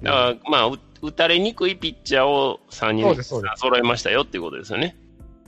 [0.04, 3.24] だから、まあ、う打たれにくいピッチャーを3人
[3.58, 4.96] 揃えましたよっていうことですよね。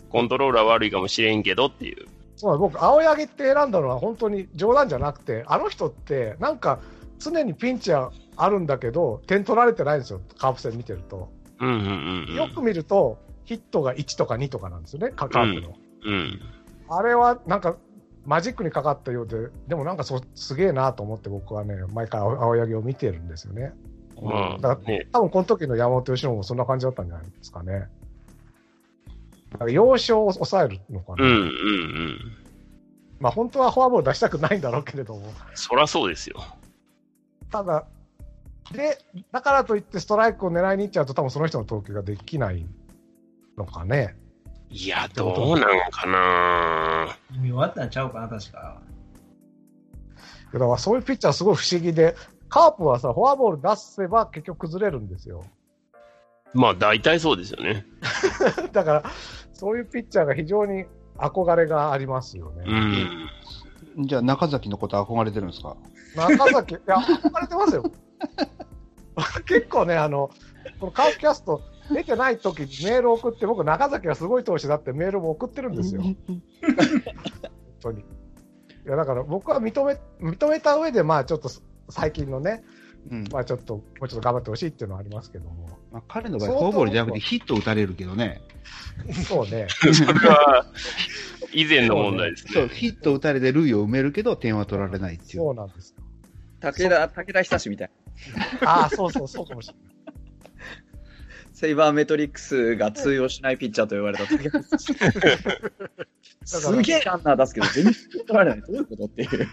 [0.10, 2.08] コントロールは悪いかもしれんけどっていう。
[2.36, 6.80] そう僕、青柳って選んだのは本当に冗談じゃなくて、あの人って、なんか
[7.20, 11.30] 常にピンチはあるんだけど、点取られてないんですよ、カープ戦見てると。
[11.60, 12.36] うんうんうんうん。
[12.36, 15.76] よく見ると、ヒットが1とか2とかなんですよね、カカープの。
[16.06, 16.42] うん。
[16.90, 17.78] あれはなんか
[18.26, 23.74] マジックにかかったようで、でもなんかそすげえなと思って僕はね、毎回青青柳を見てるんですよね。
[24.22, 25.08] まあ、だからね。
[25.12, 27.88] 多分この時の山本由伸もそんな感じだったんじゃないですかね。
[29.52, 31.26] だから要所を抑えるのかな。
[31.26, 32.20] うんうんうん。
[33.20, 35.22] まあ本当はフォアボール出したくないんだろうけれども。
[35.54, 36.44] そらそうですよ。
[37.52, 37.86] ただ、
[38.72, 38.98] で、
[39.32, 42.66] だからといってストライクを狙いに行っちゃうと多分その人の投球ができない
[43.58, 44.16] のかね。
[44.70, 48.82] いや、どうなんかな見終わったんちゃうかな、確か。
[50.52, 52.16] だからそういうピッチャーすごい不思議で、
[52.56, 55.44] カープはさ、フォアボール出せば結局崩れるんですよ。
[56.54, 57.86] まあ、大体そうですよね。
[58.72, 59.04] だから、
[59.52, 60.86] そういうピッチャーが非常に
[61.18, 63.04] 憧れがありますようね。
[64.04, 64.08] ん。
[64.08, 65.76] じゃあ中崎のこと憧れてるんですか？
[66.16, 67.84] 中崎、いや、憧れてますよ。
[69.46, 70.30] 結構ね、あの、
[70.80, 71.60] このカープキャスト
[71.92, 76.02] 出てない時にメール送って、僕、中崎がすごい投手だってメールも送ってるんですよ。
[76.32, 76.42] 本
[77.82, 78.00] 当に。
[78.00, 78.04] い
[78.86, 80.00] や、だから僕は認め、
[80.32, 81.50] 認めた上で、まあちょっと
[81.90, 82.64] 最近のね、
[83.12, 85.70] うんまあちょっと、もうちょっと頑張ってほしいっていうのはありますけども。
[85.92, 88.42] まあ、彼の場合、フォアボールじゃなくてヒット打たれるけどね。
[89.28, 89.68] そうね。
[89.70, 90.66] それは、
[91.54, 92.74] 以前の問題ですそう、ね。
[92.74, 95.30] ヒット打たれて塁を埋めるけど、点は取られないっていう。
[95.38, 96.04] そうなんですよ。
[96.62, 97.92] 武田、武田久志みたい
[98.62, 98.72] な。
[98.72, 99.86] ああ、そうそう、そうかもしれない。
[101.54, 104.94] セイバーメトリックスが通用しないピッチャーと言われた武田 久志。
[106.44, 108.62] すげえランナー出すけど、全然取られない。
[108.62, 109.48] どういうことっていう。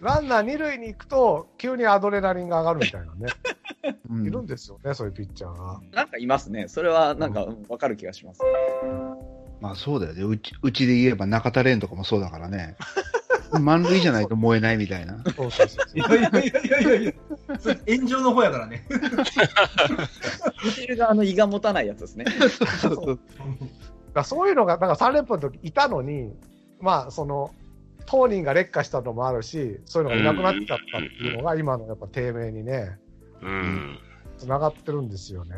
[0.00, 3.32] ランナー二塁に行くと、急にアドレナリンが上がるみたいなね。
[4.10, 5.80] うんいるんですよね、そういうピッチャーが。
[5.92, 6.68] なんかいますね。
[6.68, 8.40] それはなんかうんわかる気がします。
[9.60, 10.22] まあそうだよね。
[10.22, 12.76] うちうちで言えば中田蓮とかもそうだからね。
[13.60, 15.22] 満塁じゃないと燃えないみたいな。
[15.36, 17.12] そうそうそういやいやいやいやいや
[17.58, 18.86] それ炎上の方やからね。
[20.64, 22.24] 見てる側の胃が持たないやつですね。
[22.80, 23.20] そうそうだか
[24.14, 26.32] らそういうのが、なんか3連覇の時いたのに、
[26.80, 27.50] まあ、その、
[28.06, 32.98] 当人が劣化したのもあるし、そういうのがいなくなっちゃったっていうのが、今のやっぱ低迷にね、
[33.42, 33.98] うん。
[34.38, 35.54] つながってるんですよね。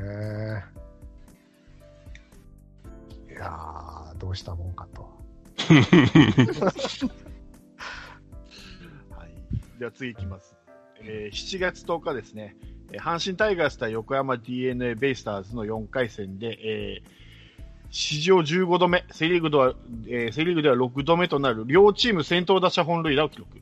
[3.30, 5.02] いやー、どうしたもんかと。
[9.11, 9.78] はい。
[9.78, 10.56] では次いきます。
[11.00, 12.56] えー7月10日ですね、
[12.92, 17.25] えー阪神タイガース対横浜 DNA ベイスターズの4回戦で、えー
[17.96, 19.72] 史上15度目、セリーグでは、
[20.06, 23.59] えーセリーグでは6度目となる両チーム先頭打者本塁打を記録。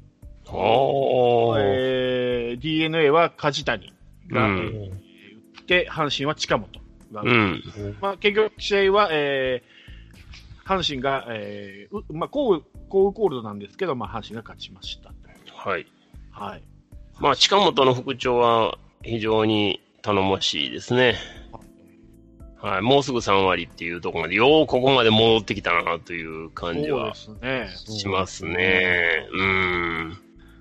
[0.48, 1.58] おー。
[1.60, 3.92] えー DNA は梶谷
[4.28, 6.68] が、うんえー打って、阪神は近本
[7.12, 7.62] がうん。
[8.00, 15.12] まあ、結局、試合は、えー阪神が、えーうまあ、降雨、降雨コールドなんですけど、まあ、阪神が勝ちました。
[15.54, 15.86] はい。
[16.32, 16.62] はい。
[17.20, 21.14] まあ、近本の副長は非常に頼もしいですね。
[22.64, 22.80] はい。
[22.80, 27.98] もうすぐ3割っていうところまで、ようここまで戻ってきたなという感じはそうですね。
[27.98, 29.28] しますね。
[29.34, 30.18] うん。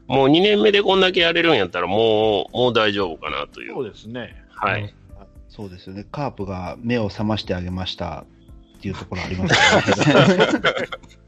[0.08, 3.90] もう2年目でこんだけやれるんやったら、もう、もう大丈夫かなといそうう。
[3.90, 4.36] ですね。
[4.50, 4.94] はい。
[5.48, 6.06] そうですよね。
[6.12, 8.26] カープが目を覚ましてあげました
[8.78, 10.60] っていうところありますよね。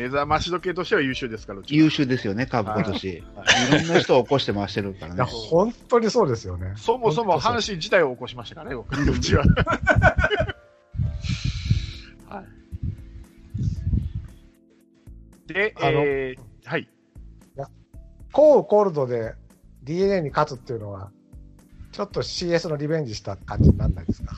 [0.00, 3.04] 目覚まし時計としては優秀ですから、優秀ですよね、カープ今年。
[3.08, 3.22] い
[3.70, 5.30] ろんな人を起こして回してるからいや、ね。
[5.30, 6.72] 本当にそうですよね。
[6.76, 9.44] そもそも阪神自体を起こしましたからね、僕 うちは。
[12.28, 12.42] は
[15.48, 16.88] い、で、あのえーはい。
[18.32, 19.34] コールコールドで
[19.82, 21.10] DNA に勝つっていうのは、
[21.92, 24.32] ちょっと CS のリベンジした感じにならないですか？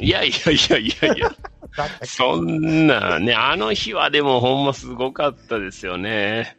[0.00, 1.30] いやいやいやいやいや、
[2.04, 6.56] そんなね、あの日はでもほんますごかったですよね。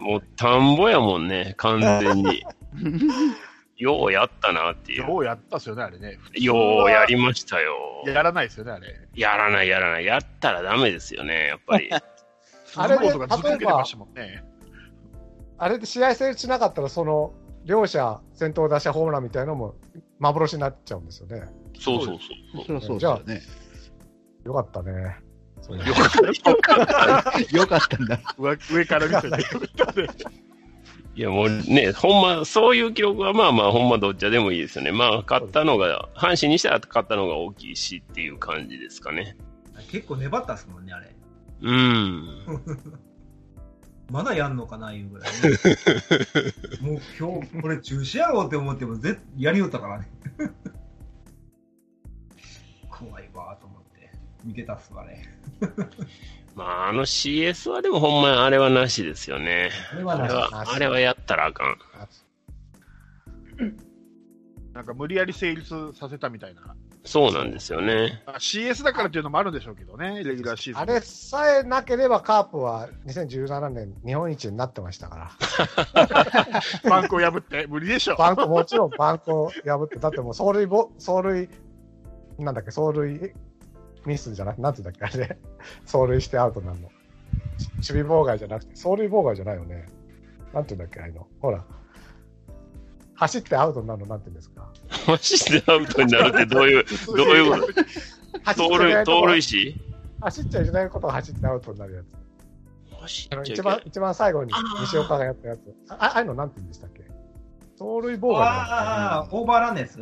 [0.00, 2.42] もう田んぼやもんね、完全に。
[3.76, 5.06] ようやったなっていう。
[5.06, 6.18] ようやったっすよね、あれね。
[6.34, 8.02] ようやりましたよ。
[8.06, 8.88] やらないですよね、あれ。
[9.14, 10.04] やらないやらない。
[10.04, 11.90] やったらダメですよね、やっぱり。
[12.74, 14.44] あれで鈴本がずっと受けてましたもんね。
[15.58, 19.74] あれで試合成立しなかったら、その、両者先頭打者ホームランみたいなのも
[20.18, 21.42] 幻になっちゃうんですよね。
[21.78, 22.18] そうそう
[22.54, 22.64] そう。
[22.66, 23.42] そりゃそうですよね。
[24.44, 24.92] よかったね。
[24.92, 26.10] よかっ
[27.22, 27.56] た。
[27.56, 28.20] よかったんだ。
[28.38, 29.44] 上上から見てね。
[31.14, 34.92] いやもうね、ほんま、そういう記録はまあまあ、ほんまどっちでもいいですよね。
[34.92, 39.36] まあ、勝ったのが、阪神にしたら勝ったのが大きいしっていう感じですかね。
[39.90, 41.16] 結構粘ったっすもんね、あれ。
[41.60, 42.28] うん。
[44.10, 45.38] まだやんのかな、いうぐらい、ね。
[46.80, 50.08] もう今日、これ中止やろうって思っても、ぜやりよったからね。
[52.90, 54.10] 怖いわ、と思って。
[54.44, 55.38] 見てたっすわね。
[56.56, 59.70] まあ、あの CS はでもほんまにあれはなしですよね。
[59.92, 61.78] あれはなしあれは、あれはやったらあかん。
[64.72, 66.74] なんか無理やり成立させたみたいな。
[67.08, 68.22] そうなんですよね。
[68.26, 70.82] まあ CS だからっていうのもあるんでしょうけどね、レギュラーシーズン。
[70.82, 75.30] あれさえなければカープは2017年日本一になってましたか
[75.94, 76.60] ら。
[76.90, 78.16] バンクを破って無理でしょ。
[78.16, 81.48] バンコ、もちろんバンコ破って、だってもう走塁ぼ、走塁、
[82.38, 83.32] なんだっけ、走塁
[84.04, 85.38] ミスじゃなくて、なんて言うんだっけ、あれ。
[85.90, 86.90] 走塁してアウトになるの。
[87.76, 89.86] 守備妨害じゃなくて、走塁妨害じゃないよね。
[90.52, 91.26] なんて言うんだっけ、ああいうの。
[91.40, 91.64] ほら。
[93.18, 94.68] 走ってアウトになるの、なんて言うんですか？
[95.06, 97.82] 走ってアウトになるってどういう、 どういうこと？
[98.44, 99.80] 走盗塁、盗塁しし
[100.20, 102.06] 走っちゃいけないことを走ってアウトになるやつ。
[103.00, 103.76] 走あのっちゃいけない、。
[103.76, 104.52] 一番一番最後に
[104.82, 105.60] 西岡がやったやつ。
[105.88, 107.02] あああいうのなんて言うんでしたっけ？
[107.78, 109.98] 盗塁妨害ああ、オーバーランです？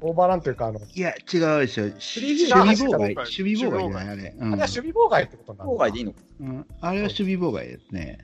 [0.00, 1.86] オーバーランっていうか、あの、いや、違うですよ。
[1.86, 3.14] 守が備妨害。
[3.14, 4.34] 走守備妨害じゃない、あれ。
[4.38, 8.18] うんあれは守備妨害ってことなんだ郊外でいいのうんあれは守備妨害ですね。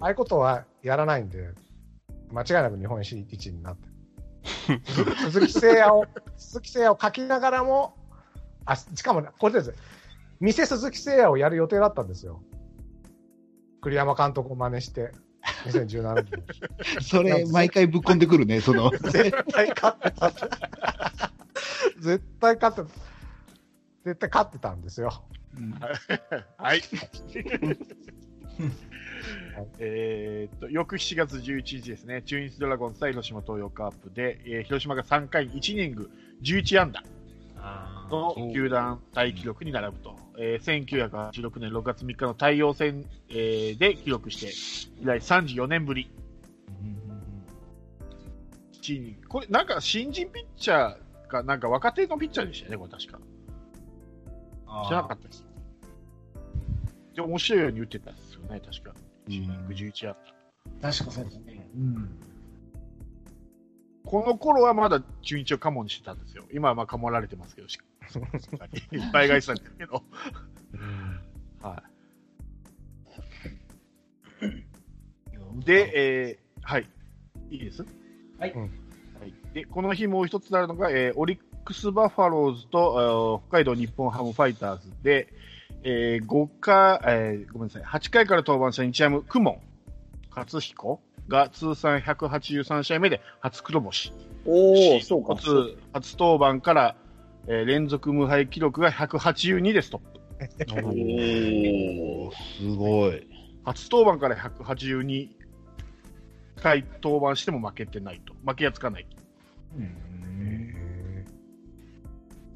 [0.00, 1.50] ああいうことはやらないんで、
[2.34, 3.94] 間違いなく日本一になってる。
[5.30, 6.04] 鈴木誠也を、
[6.36, 7.96] 鈴木誠也を書きながらも、
[8.66, 9.74] あ、しかもね、これです。
[10.40, 12.42] 店鈴木誠也をやる予定だったんですよ。
[13.80, 15.12] 栗山監督を真似して、
[15.66, 16.44] 2017年。
[17.00, 18.90] それ、毎回ぶっ込んでくるね、その。
[18.90, 20.32] 絶対勝ってた。
[22.00, 23.00] 絶対勝ってた。
[24.04, 25.24] 絶対勝ってたんですよ。
[26.58, 26.82] はい。
[29.78, 36.10] えーっと、翌7月11日ですね、中日ドラゴンズ対広島東洋カープで、えー広島が3回1イニング
[36.42, 37.02] 11安打。
[37.66, 46.10] あの球団タイ記録に並ぶと、えー1986年6月3日の太陽戦、えーで記録して、以来34年ぶり、
[48.72, 49.28] 1イニング。
[49.28, 53.20] これ、なんか新人ピッチャーか、なんか若手のピッチャーでしたよね、これ確か。
[54.66, 55.46] あ知らなかったです。
[57.14, 58.94] で、面白いように打ってたんですよね、確か。
[59.28, 60.16] 1イニング11安
[60.80, 60.92] 打。
[60.92, 61.66] 確かそうですね。
[61.76, 62.08] うん。
[64.04, 66.44] この頃はまだ中日をカモにしてたんですよ。
[66.52, 67.78] 今はまあカモられてますけど、し
[68.92, 70.02] いっぱい返されてるけど。
[71.62, 71.82] は
[75.60, 75.64] い。
[75.64, 76.88] で、えーはい。
[77.50, 77.84] いいです？
[78.38, 78.68] はいうんは
[79.26, 79.34] い。
[79.54, 85.28] で、この日もう一つなるのが、えーオリックスバファローズと、えー北海道日本ハムファイターズで、
[85.84, 89.60] えー5回、えーごめんなさい、8回から登板した日ハム、クモン、
[90.34, 94.12] 勝彦が通算183試合目で初黒星。
[94.46, 95.36] おお、そうか。
[95.36, 96.96] 初初登板から、
[97.46, 100.20] えー連続無敗記録が182でストップ。
[102.26, 103.26] おー、すごい。
[103.64, 105.28] 初登板から182
[106.62, 108.34] 回登板しても負けてないと。
[108.46, 109.06] 負けがつかない。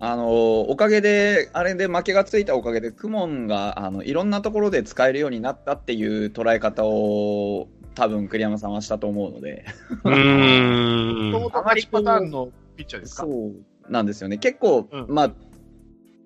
[0.01, 0.29] あのー
[0.69, 9.65] おかげで、あれで負けがついたおかげで、クモンが、あの、いろんなところで使えるようになったっていう捉え方を、多分栗山さんはしたと思うので、
[10.05, 11.33] うーん。
[11.33, 13.25] もともと勝ちパターンのピッチャーですか？
[13.25, 14.39] そうなんですよね。
[14.39, 15.33] 結構、うんまあ、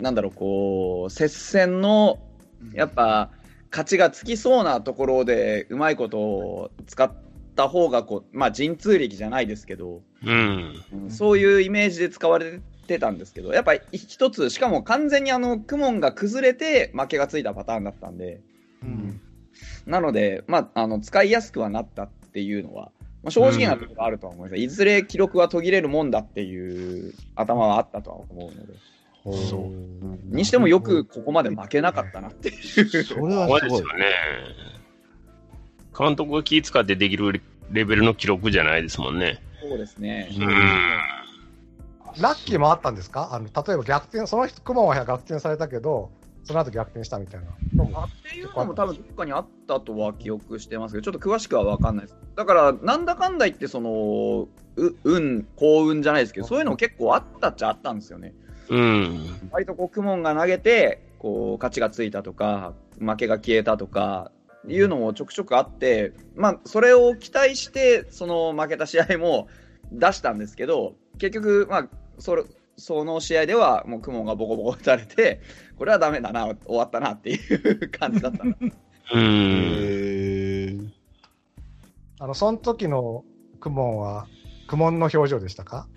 [0.01, 2.18] なんだろう、こう、接戦の、
[2.75, 3.31] やっぱ、
[3.70, 7.11] 勝ちがつきそうなところで、うまいことを使っ
[7.57, 10.75] た方が、こう、まあ、陣痛力じゃないですけど、うん。
[10.93, 12.61] うんそういうイメージで使われて
[12.99, 18.40] たんですけど、やっぱり一つ、しかも完全にあの、クモンが崩れて負けがついたパターンだったんで、
[18.82, 19.20] うん
[19.86, 24.61] なので、まあ、あの、使いやすくはなったっていうのは、まあ、正直なところがあるとは思います。
[24.61, 28.74] いずれ記録は途切れるもんだっていう頭はあったとは思うので。
[29.24, 33.05] そうにしてもよくここまで負けなかったなっていう。
[33.05, 33.88] それはすごいそうですよ。
[33.97, 34.05] ね。
[35.97, 37.40] 監督が気使ってできる
[37.70, 39.40] レベルの記録じゃないですもんね。
[39.61, 40.28] そうですね。
[40.36, 40.49] うん。
[42.19, 43.31] ラッキーもあったんですか？
[43.33, 46.11] あの、例えば逆転、その人、クモンは逆転されたけど、
[46.45, 47.55] その後逆転したみたいなっ
[48.23, 52.19] ていうのも多分どっかにあったとは記憶してますけど、ちょっと詳しくは分かんないです。
[52.37, 58.35] だから、なんだかんだ言って、その、う運、幸運じゃないですけど、そういうのも結構あったっちゃあったんですよね。
[58.69, 59.49] うん。
[59.51, 64.33] 割とこう、クモンが投げて、こう、勝ちがついたとか、負けが消えたとか、
[64.69, 69.49] いうのもちょくちょくあって、まあ、それを期待して、その負けた試合も
[69.91, 71.89] 出したんですけど、結局、まあ、
[72.23, 72.45] それ、
[72.77, 75.41] その試合では、もうクモンがボコボコ打たれて、
[75.77, 78.57] これはダメだな、終わったなっていう感じだったんだ。
[79.14, 80.93] うん。
[82.20, 83.25] あの、その時の
[83.59, 84.29] クモンは、
[84.68, 85.89] クモンの表情でしたか？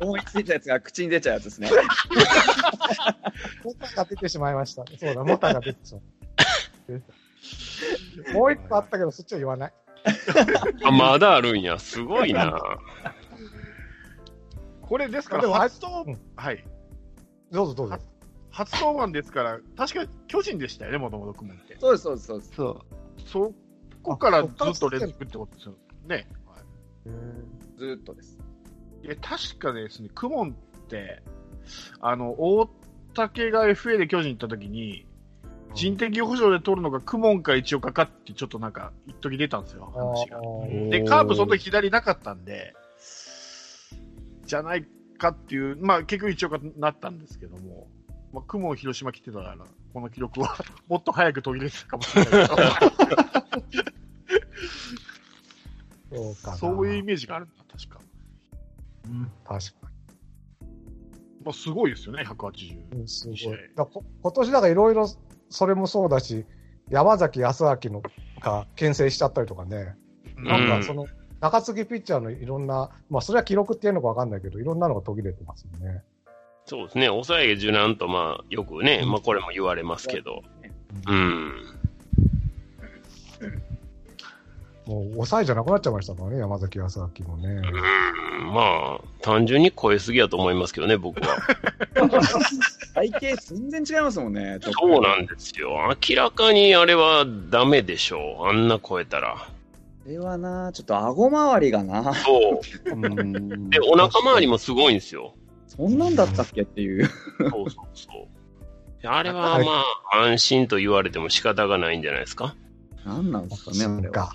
[0.00, 1.70] 思いついたやつが口に出ちゃうやつですね。
[3.64, 4.84] モタが出てしまいました。
[4.98, 6.02] そうだ、モタが出てしまっ
[8.26, 8.32] た。
[8.34, 9.72] もう一個あったけど、そっちは言わない。
[10.84, 11.78] あ、まだあるんや。
[11.78, 12.60] すごいな。
[14.88, 16.64] これですから、初登うんはい。
[17.50, 17.98] どうぞどうぞ。
[18.50, 21.76] 初登板ですから、確か巨人でしたよね、もともと組むって。
[21.78, 22.54] そうです、そうです、そうです。
[22.54, 22.80] そう。
[23.26, 23.54] そ
[24.02, 25.74] こからずっと連続ってことですよ
[26.06, 26.28] ね。
[27.76, 28.38] ずーっとです。
[29.02, 31.22] いや、確かですね、クモンって、
[32.00, 32.70] あの、大
[33.14, 35.06] 竹が FA で巨人行った時に、
[35.74, 40.40] 人的補助で取るのがクモンか一応かかって、ちょっとなんか、一時出たんですよ、話が。
[40.90, 42.74] で、カーブその時左なかったんで、
[44.46, 44.86] じゃない
[45.18, 47.88] かっていう、まあ結局一応かなったんですけども、
[48.32, 49.56] まあ、クモン広島来てたから、
[49.92, 50.56] この記録は
[50.88, 52.56] もっと早く途切れてたかもしれないけど、
[56.12, 56.56] そうかな。
[56.56, 58.00] そういうイメージがあるんだ、確か。
[59.44, 59.90] 確か
[61.44, 62.74] まあすごいですよね、180。
[62.74, 62.86] に。
[62.92, 63.36] うんすごい。
[63.74, 65.08] だ今年だからいろいろ、
[65.48, 66.44] それもそうだし、
[66.90, 68.02] 山崎康明の
[68.40, 69.96] が牽制しちゃったりとかね。
[70.36, 71.06] なんかその、
[71.40, 76.02] 中継ぎピッチャーのいろんな、まあそれは記録っていうのかわかんないけど、いろんなのが途切れてますよね。
[76.66, 77.06] そうですね。
[77.06, 80.42] 抑え柔軟と、まあ、よくね、まあ、これも言われますけど。
[81.06, 81.52] うん。
[84.86, 87.48] もう抑えじゃなくなっちゃいましたからね、山崎康明もね。
[87.48, 91.36] うん、まあ、単純に超えすぎやと思いますけどね、僕は。
[92.94, 94.58] 体型全然違いますもんね。
[94.60, 95.70] そうなんですよ。
[96.08, 98.46] 明らかにあれはダメでしょう。
[98.46, 99.48] あんな超えたら。
[100.06, 102.90] これはな、ちょっと顎周りがな、そう。
[102.92, 105.34] うんで、お腹周りもすごいんですよ。
[105.66, 107.06] そんなんだったっけっていう。
[107.06, 107.12] そ
[107.44, 108.28] うそうそ
[109.02, 109.06] う。
[109.08, 109.82] あれはま
[110.12, 112.54] あ、安心と言われても仕方がないんじゃないですか？
[113.04, 114.00] なんなんですかね、あれは。
[114.02, 114.32] そうか。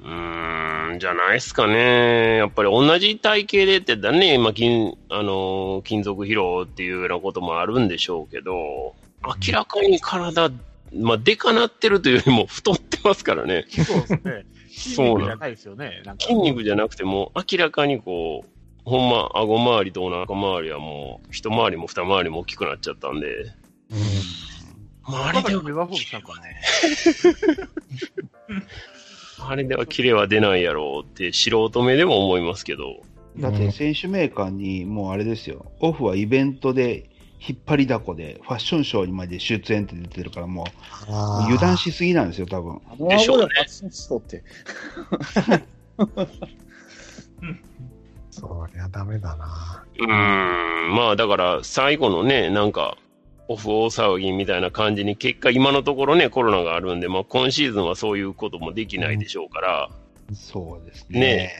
[0.00, 2.38] うーん、じゃないですかね。
[2.38, 8.96] やっぱり同じ体型でってだね、まあ、金、あのー金属疲労っていうようなこともあるんでしょうけど、
[9.46, 10.50] 明らかに体、
[10.92, 13.66] まあ、でかなってるというよりも太ってますからね。
[13.68, 14.46] そうですね。
[14.72, 16.02] 筋肉じゃないですよね。
[16.04, 16.24] なんか。
[16.24, 18.48] 筋肉じゃなくても、明らかにこう、
[18.84, 23.52] ほんま、顎周りとお腹周りはもう、一回りも二回りも大きくなっちゃったんで、
[25.04, 26.60] まあ、あれでは、まだメガフォークしたんかね。
[29.44, 33.02] あれではキレは出ないやろうって素人目でも思いますけど、
[33.38, 37.10] だって選手メーカーにもうあれですよ、オフはイベントで
[37.46, 40.66] 引っ張りだこで、ファッションショーにまで出演って出てるから、もう
[41.44, 42.80] 油断しすぎなんですよ、多分。
[42.88, 44.44] あのでしょうね顎で発信しそうって。
[48.30, 49.84] そりゃダメだな。
[49.98, 52.96] うーん、まあだから最後のね、なんか、
[53.48, 59.90] オフ大騒ぎみたいな感じに、結果今のところね、コロナがあるんで、まあ今シーズンはそういうこともできないでしょうから、
[60.32, 61.20] そうですね。
[61.20, 61.52] ね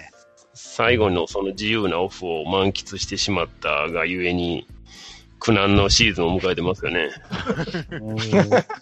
[0.55, 4.67] 最後のその自由なオフを満喫してしまったがゆえに、
[5.43, 7.11] 苦難のシーズンを迎えてますよね。
[8.01, 8.23] うんい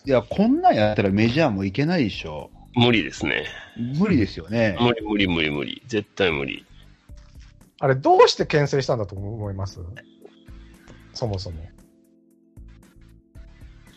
[0.04, 2.50] や、こんなんやったらメジャーもいけないでしょ。
[2.74, 3.46] 無理ですね。
[3.98, 4.76] 無理ですよね。
[4.78, 5.82] 無理無理無理無理。
[5.86, 6.66] 絶対無理。
[7.78, 9.80] あれ、どうして牽制したんだと思います？
[11.14, 11.56] そもそも。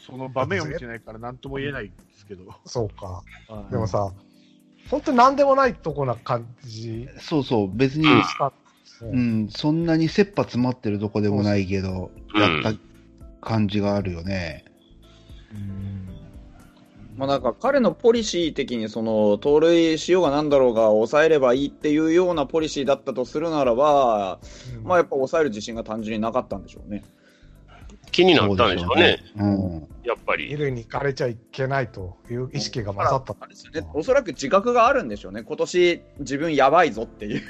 [0.06, 2.46] その場面を見てないから何とも言えないですけど。
[2.66, 3.24] そうか。
[3.72, 4.14] でもさ、
[4.90, 8.08] 本当に何でもないとこな感じそうそう、別に、
[9.12, 12.80] うんそんなに切羽詰まってるとこでもないけど、うんやった
[13.42, 14.66] 感じがあるよね。
[17.16, 24.40] まあなんか彼のポリシー的にその盗塁しようがなんだろうが抑えればいいっていうようなポリシーだったとするならば、
[24.84, 27.04] まあやっぱ抑える自信が単純になかったんでしょうね。
[28.14, 29.20] 気になったんでしょうね。
[29.36, 29.88] うん。
[30.04, 30.48] やっぱり。
[30.50, 35.44] 二塁に行かれちゃいけないという意識が勝ったあれですよね、おそらく自覚があるんでしょうね。
[35.44, 37.42] 今年自分やばいぞっていう。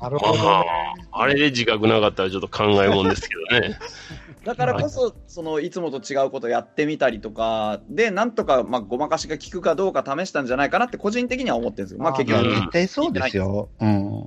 [0.00, 0.66] なるほどまあね。、
[1.10, 3.78] あれで自覚なかったらちょっと考えもんですけどね。
[4.44, 12.02] だからこそ、そのいつもと違うことやってみたりとか、で、なんとか、まあ、ごまかしが効くかどうか試したんじゃないかなって個人的には思ってるんですよ。
[12.02, 13.68] まあ、結局、そうですよ。
[13.80, 14.26] うん。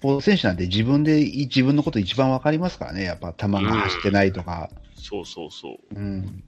[0.00, 3.04] スポーツ選手なんて自分で自分のこと一番わかりますからね。
[3.04, 4.70] やっぱ球が走ってないとか。
[4.94, 5.94] そうそうそう。
[5.94, 6.42] うん。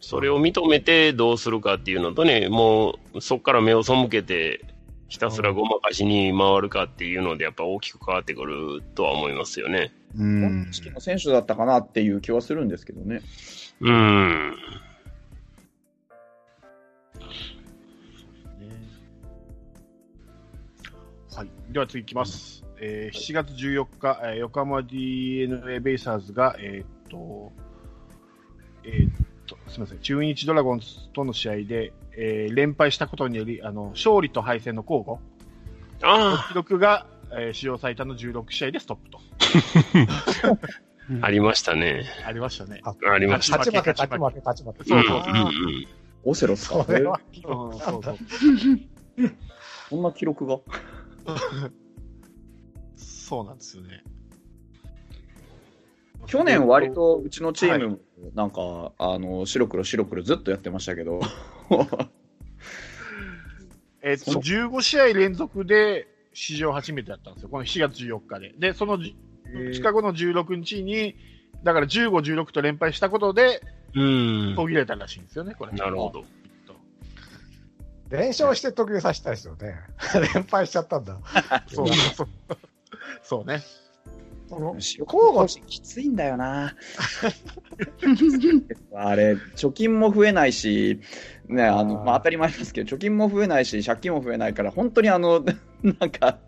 [0.00, 4.66] それを認めてどうするかっていうのとね、もうそこから目を背けて、
[5.08, 9.94] ひたすらごまかしに回るかっていうので、やっぱ大きく変わってくるとは思いますよね。
[10.14, 10.70] うん。
[10.98, 13.22] 選手だったかなっていう気はするんですけどね。
[13.80, 14.56] うん。
[21.36, 21.48] はい。
[21.70, 22.64] では次いきます。
[22.80, 27.52] えー7月14日、えー横浜 DNA ベイサーズが、えーっと、
[28.84, 29.10] えーっ
[29.46, 35.18] と、すみません、中日ドラゴンズとの試合で、えー連敗したことにより、あの、勝利と敗戦の交互
[36.48, 39.18] 記録が、えー史上最多の16試合でストップと。
[41.20, 42.04] あ、 ありましたね。
[42.26, 42.80] ありましたね。
[42.84, 43.58] ありました。
[43.58, 44.84] 勝ち負け、勝ち負け、勝ち負け。
[44.88, 45.38] そうそううん
[45.82, 45.86] う
[46.24, 46.82] オセロスか。
[46.84, 47.42] それは、うん、
[47.78, 48.16] そうそう。
[49.90, 50.58] こんな記録が？
[52.96, 54.04] そうなんですよね。
[56.26, 58.00] 去年割とうちのチーム、
[58.34, 61.20] なんか、あの、白黒白黒ずっとやってましたけど。
[64.02, 67.48] えっと、15試合連続で史上初めてだったんですよ。
[67.48, 68.54] この7月14日で。
[68.58, 69.16] で、そのじ
[69.52, 71.16] 2日後の16日に、
[71.62, 73.62] だから15、16と連敗したことで
[73.94, 74.54] うん。
[74.56, 75.72] 途切れたらしいんですよね、これ。
[75.72, 76.24] なるほど。
[78.10, 79.76] 連勝して途切れさせたいですよね。
[80.34, 81.18] 連敗しちゃったんだ。
[81.68, 82.28] そ うそう。
[83.22, 83.62] そうね。
[84.48, 86.76] この交互きついんだよな。
[88.94, 91.00] あれ、貯金も増えないし、
[91.48, 95.44] ね、あの、まあ、当たり前ですけど、貯金も増えないし、借金も増えないから、本当にあの、
[95.82, 96.38] なんか、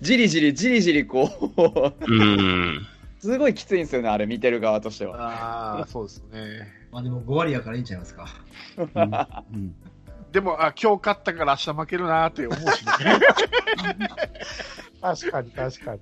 [0.00, 2.86] じりじりじりじりこう、うん。
[3.18, 5.16] すごいきついんですよね、あれ見てる側としては。
[5.20, 6.68] ああ、そうですね。
[6.90, 8.26] まあでも5割やからいいんちゃいますか。
[8.78, 8.82] う
[9.56, 9.74] ん
[10.32, 12.92] でも、あ、今日勝ったから明日負けるなーって思うしね。
[15.02, 16.00] 確かに、確かに。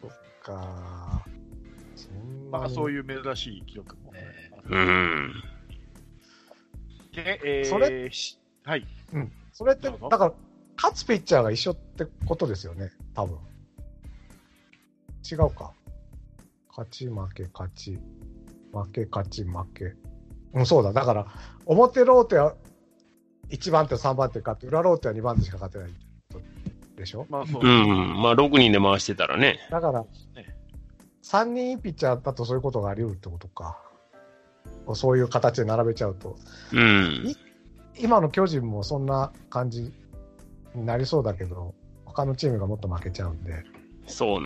[0.00, 1.26] そっか。
[1.96, 4.12] そんなまあ、にそういう珍しい記録も。
[4.70, 5.34] うん。
[7.12, 8.86] で、えー、それしはい。
[9.12, 9.32] うん。
[9.52, 10.32] それって、だから、
[10.76, 13.36] 勝つピッチャーが一緒ってことですよね、多分。
[15.28, 15.72] 違うか。
[16.68, 17.98] 勝ち、負け、勝ち。
[18.72, 19.96] 負け、勝ち、負け。
[20.54, 20.92] うん、そうだ。
[20.92, 21.26] だから、
[21.66, 22.54] 表ローテは
[23.50, 25.92] 1番手、3番手勝って、裏ローテは2番手しか勝てない
[26.96, 27.26] でしょ？
[27.28, 27.62] まあ、そう。
[27.62, 28.22] うん。
[28.22, 29.58] まあ、6人で回してたらね。
[29.70, 30.06] だからね、
[31.22, 33.78] 3人いいピッチャーだとそういうことがあり得るってことか。
[34.94, 36.36] そういう形で並べちゃうと。
[36.72, 37.34] うん。
[37.98, 39.92] 今の巨人もそんな感じ
[40.74, 41.74] になりそうだけど、
[42.04, 43.64] 他のチームがもっと負けちゃうんで。
[44.06, 44.40] そう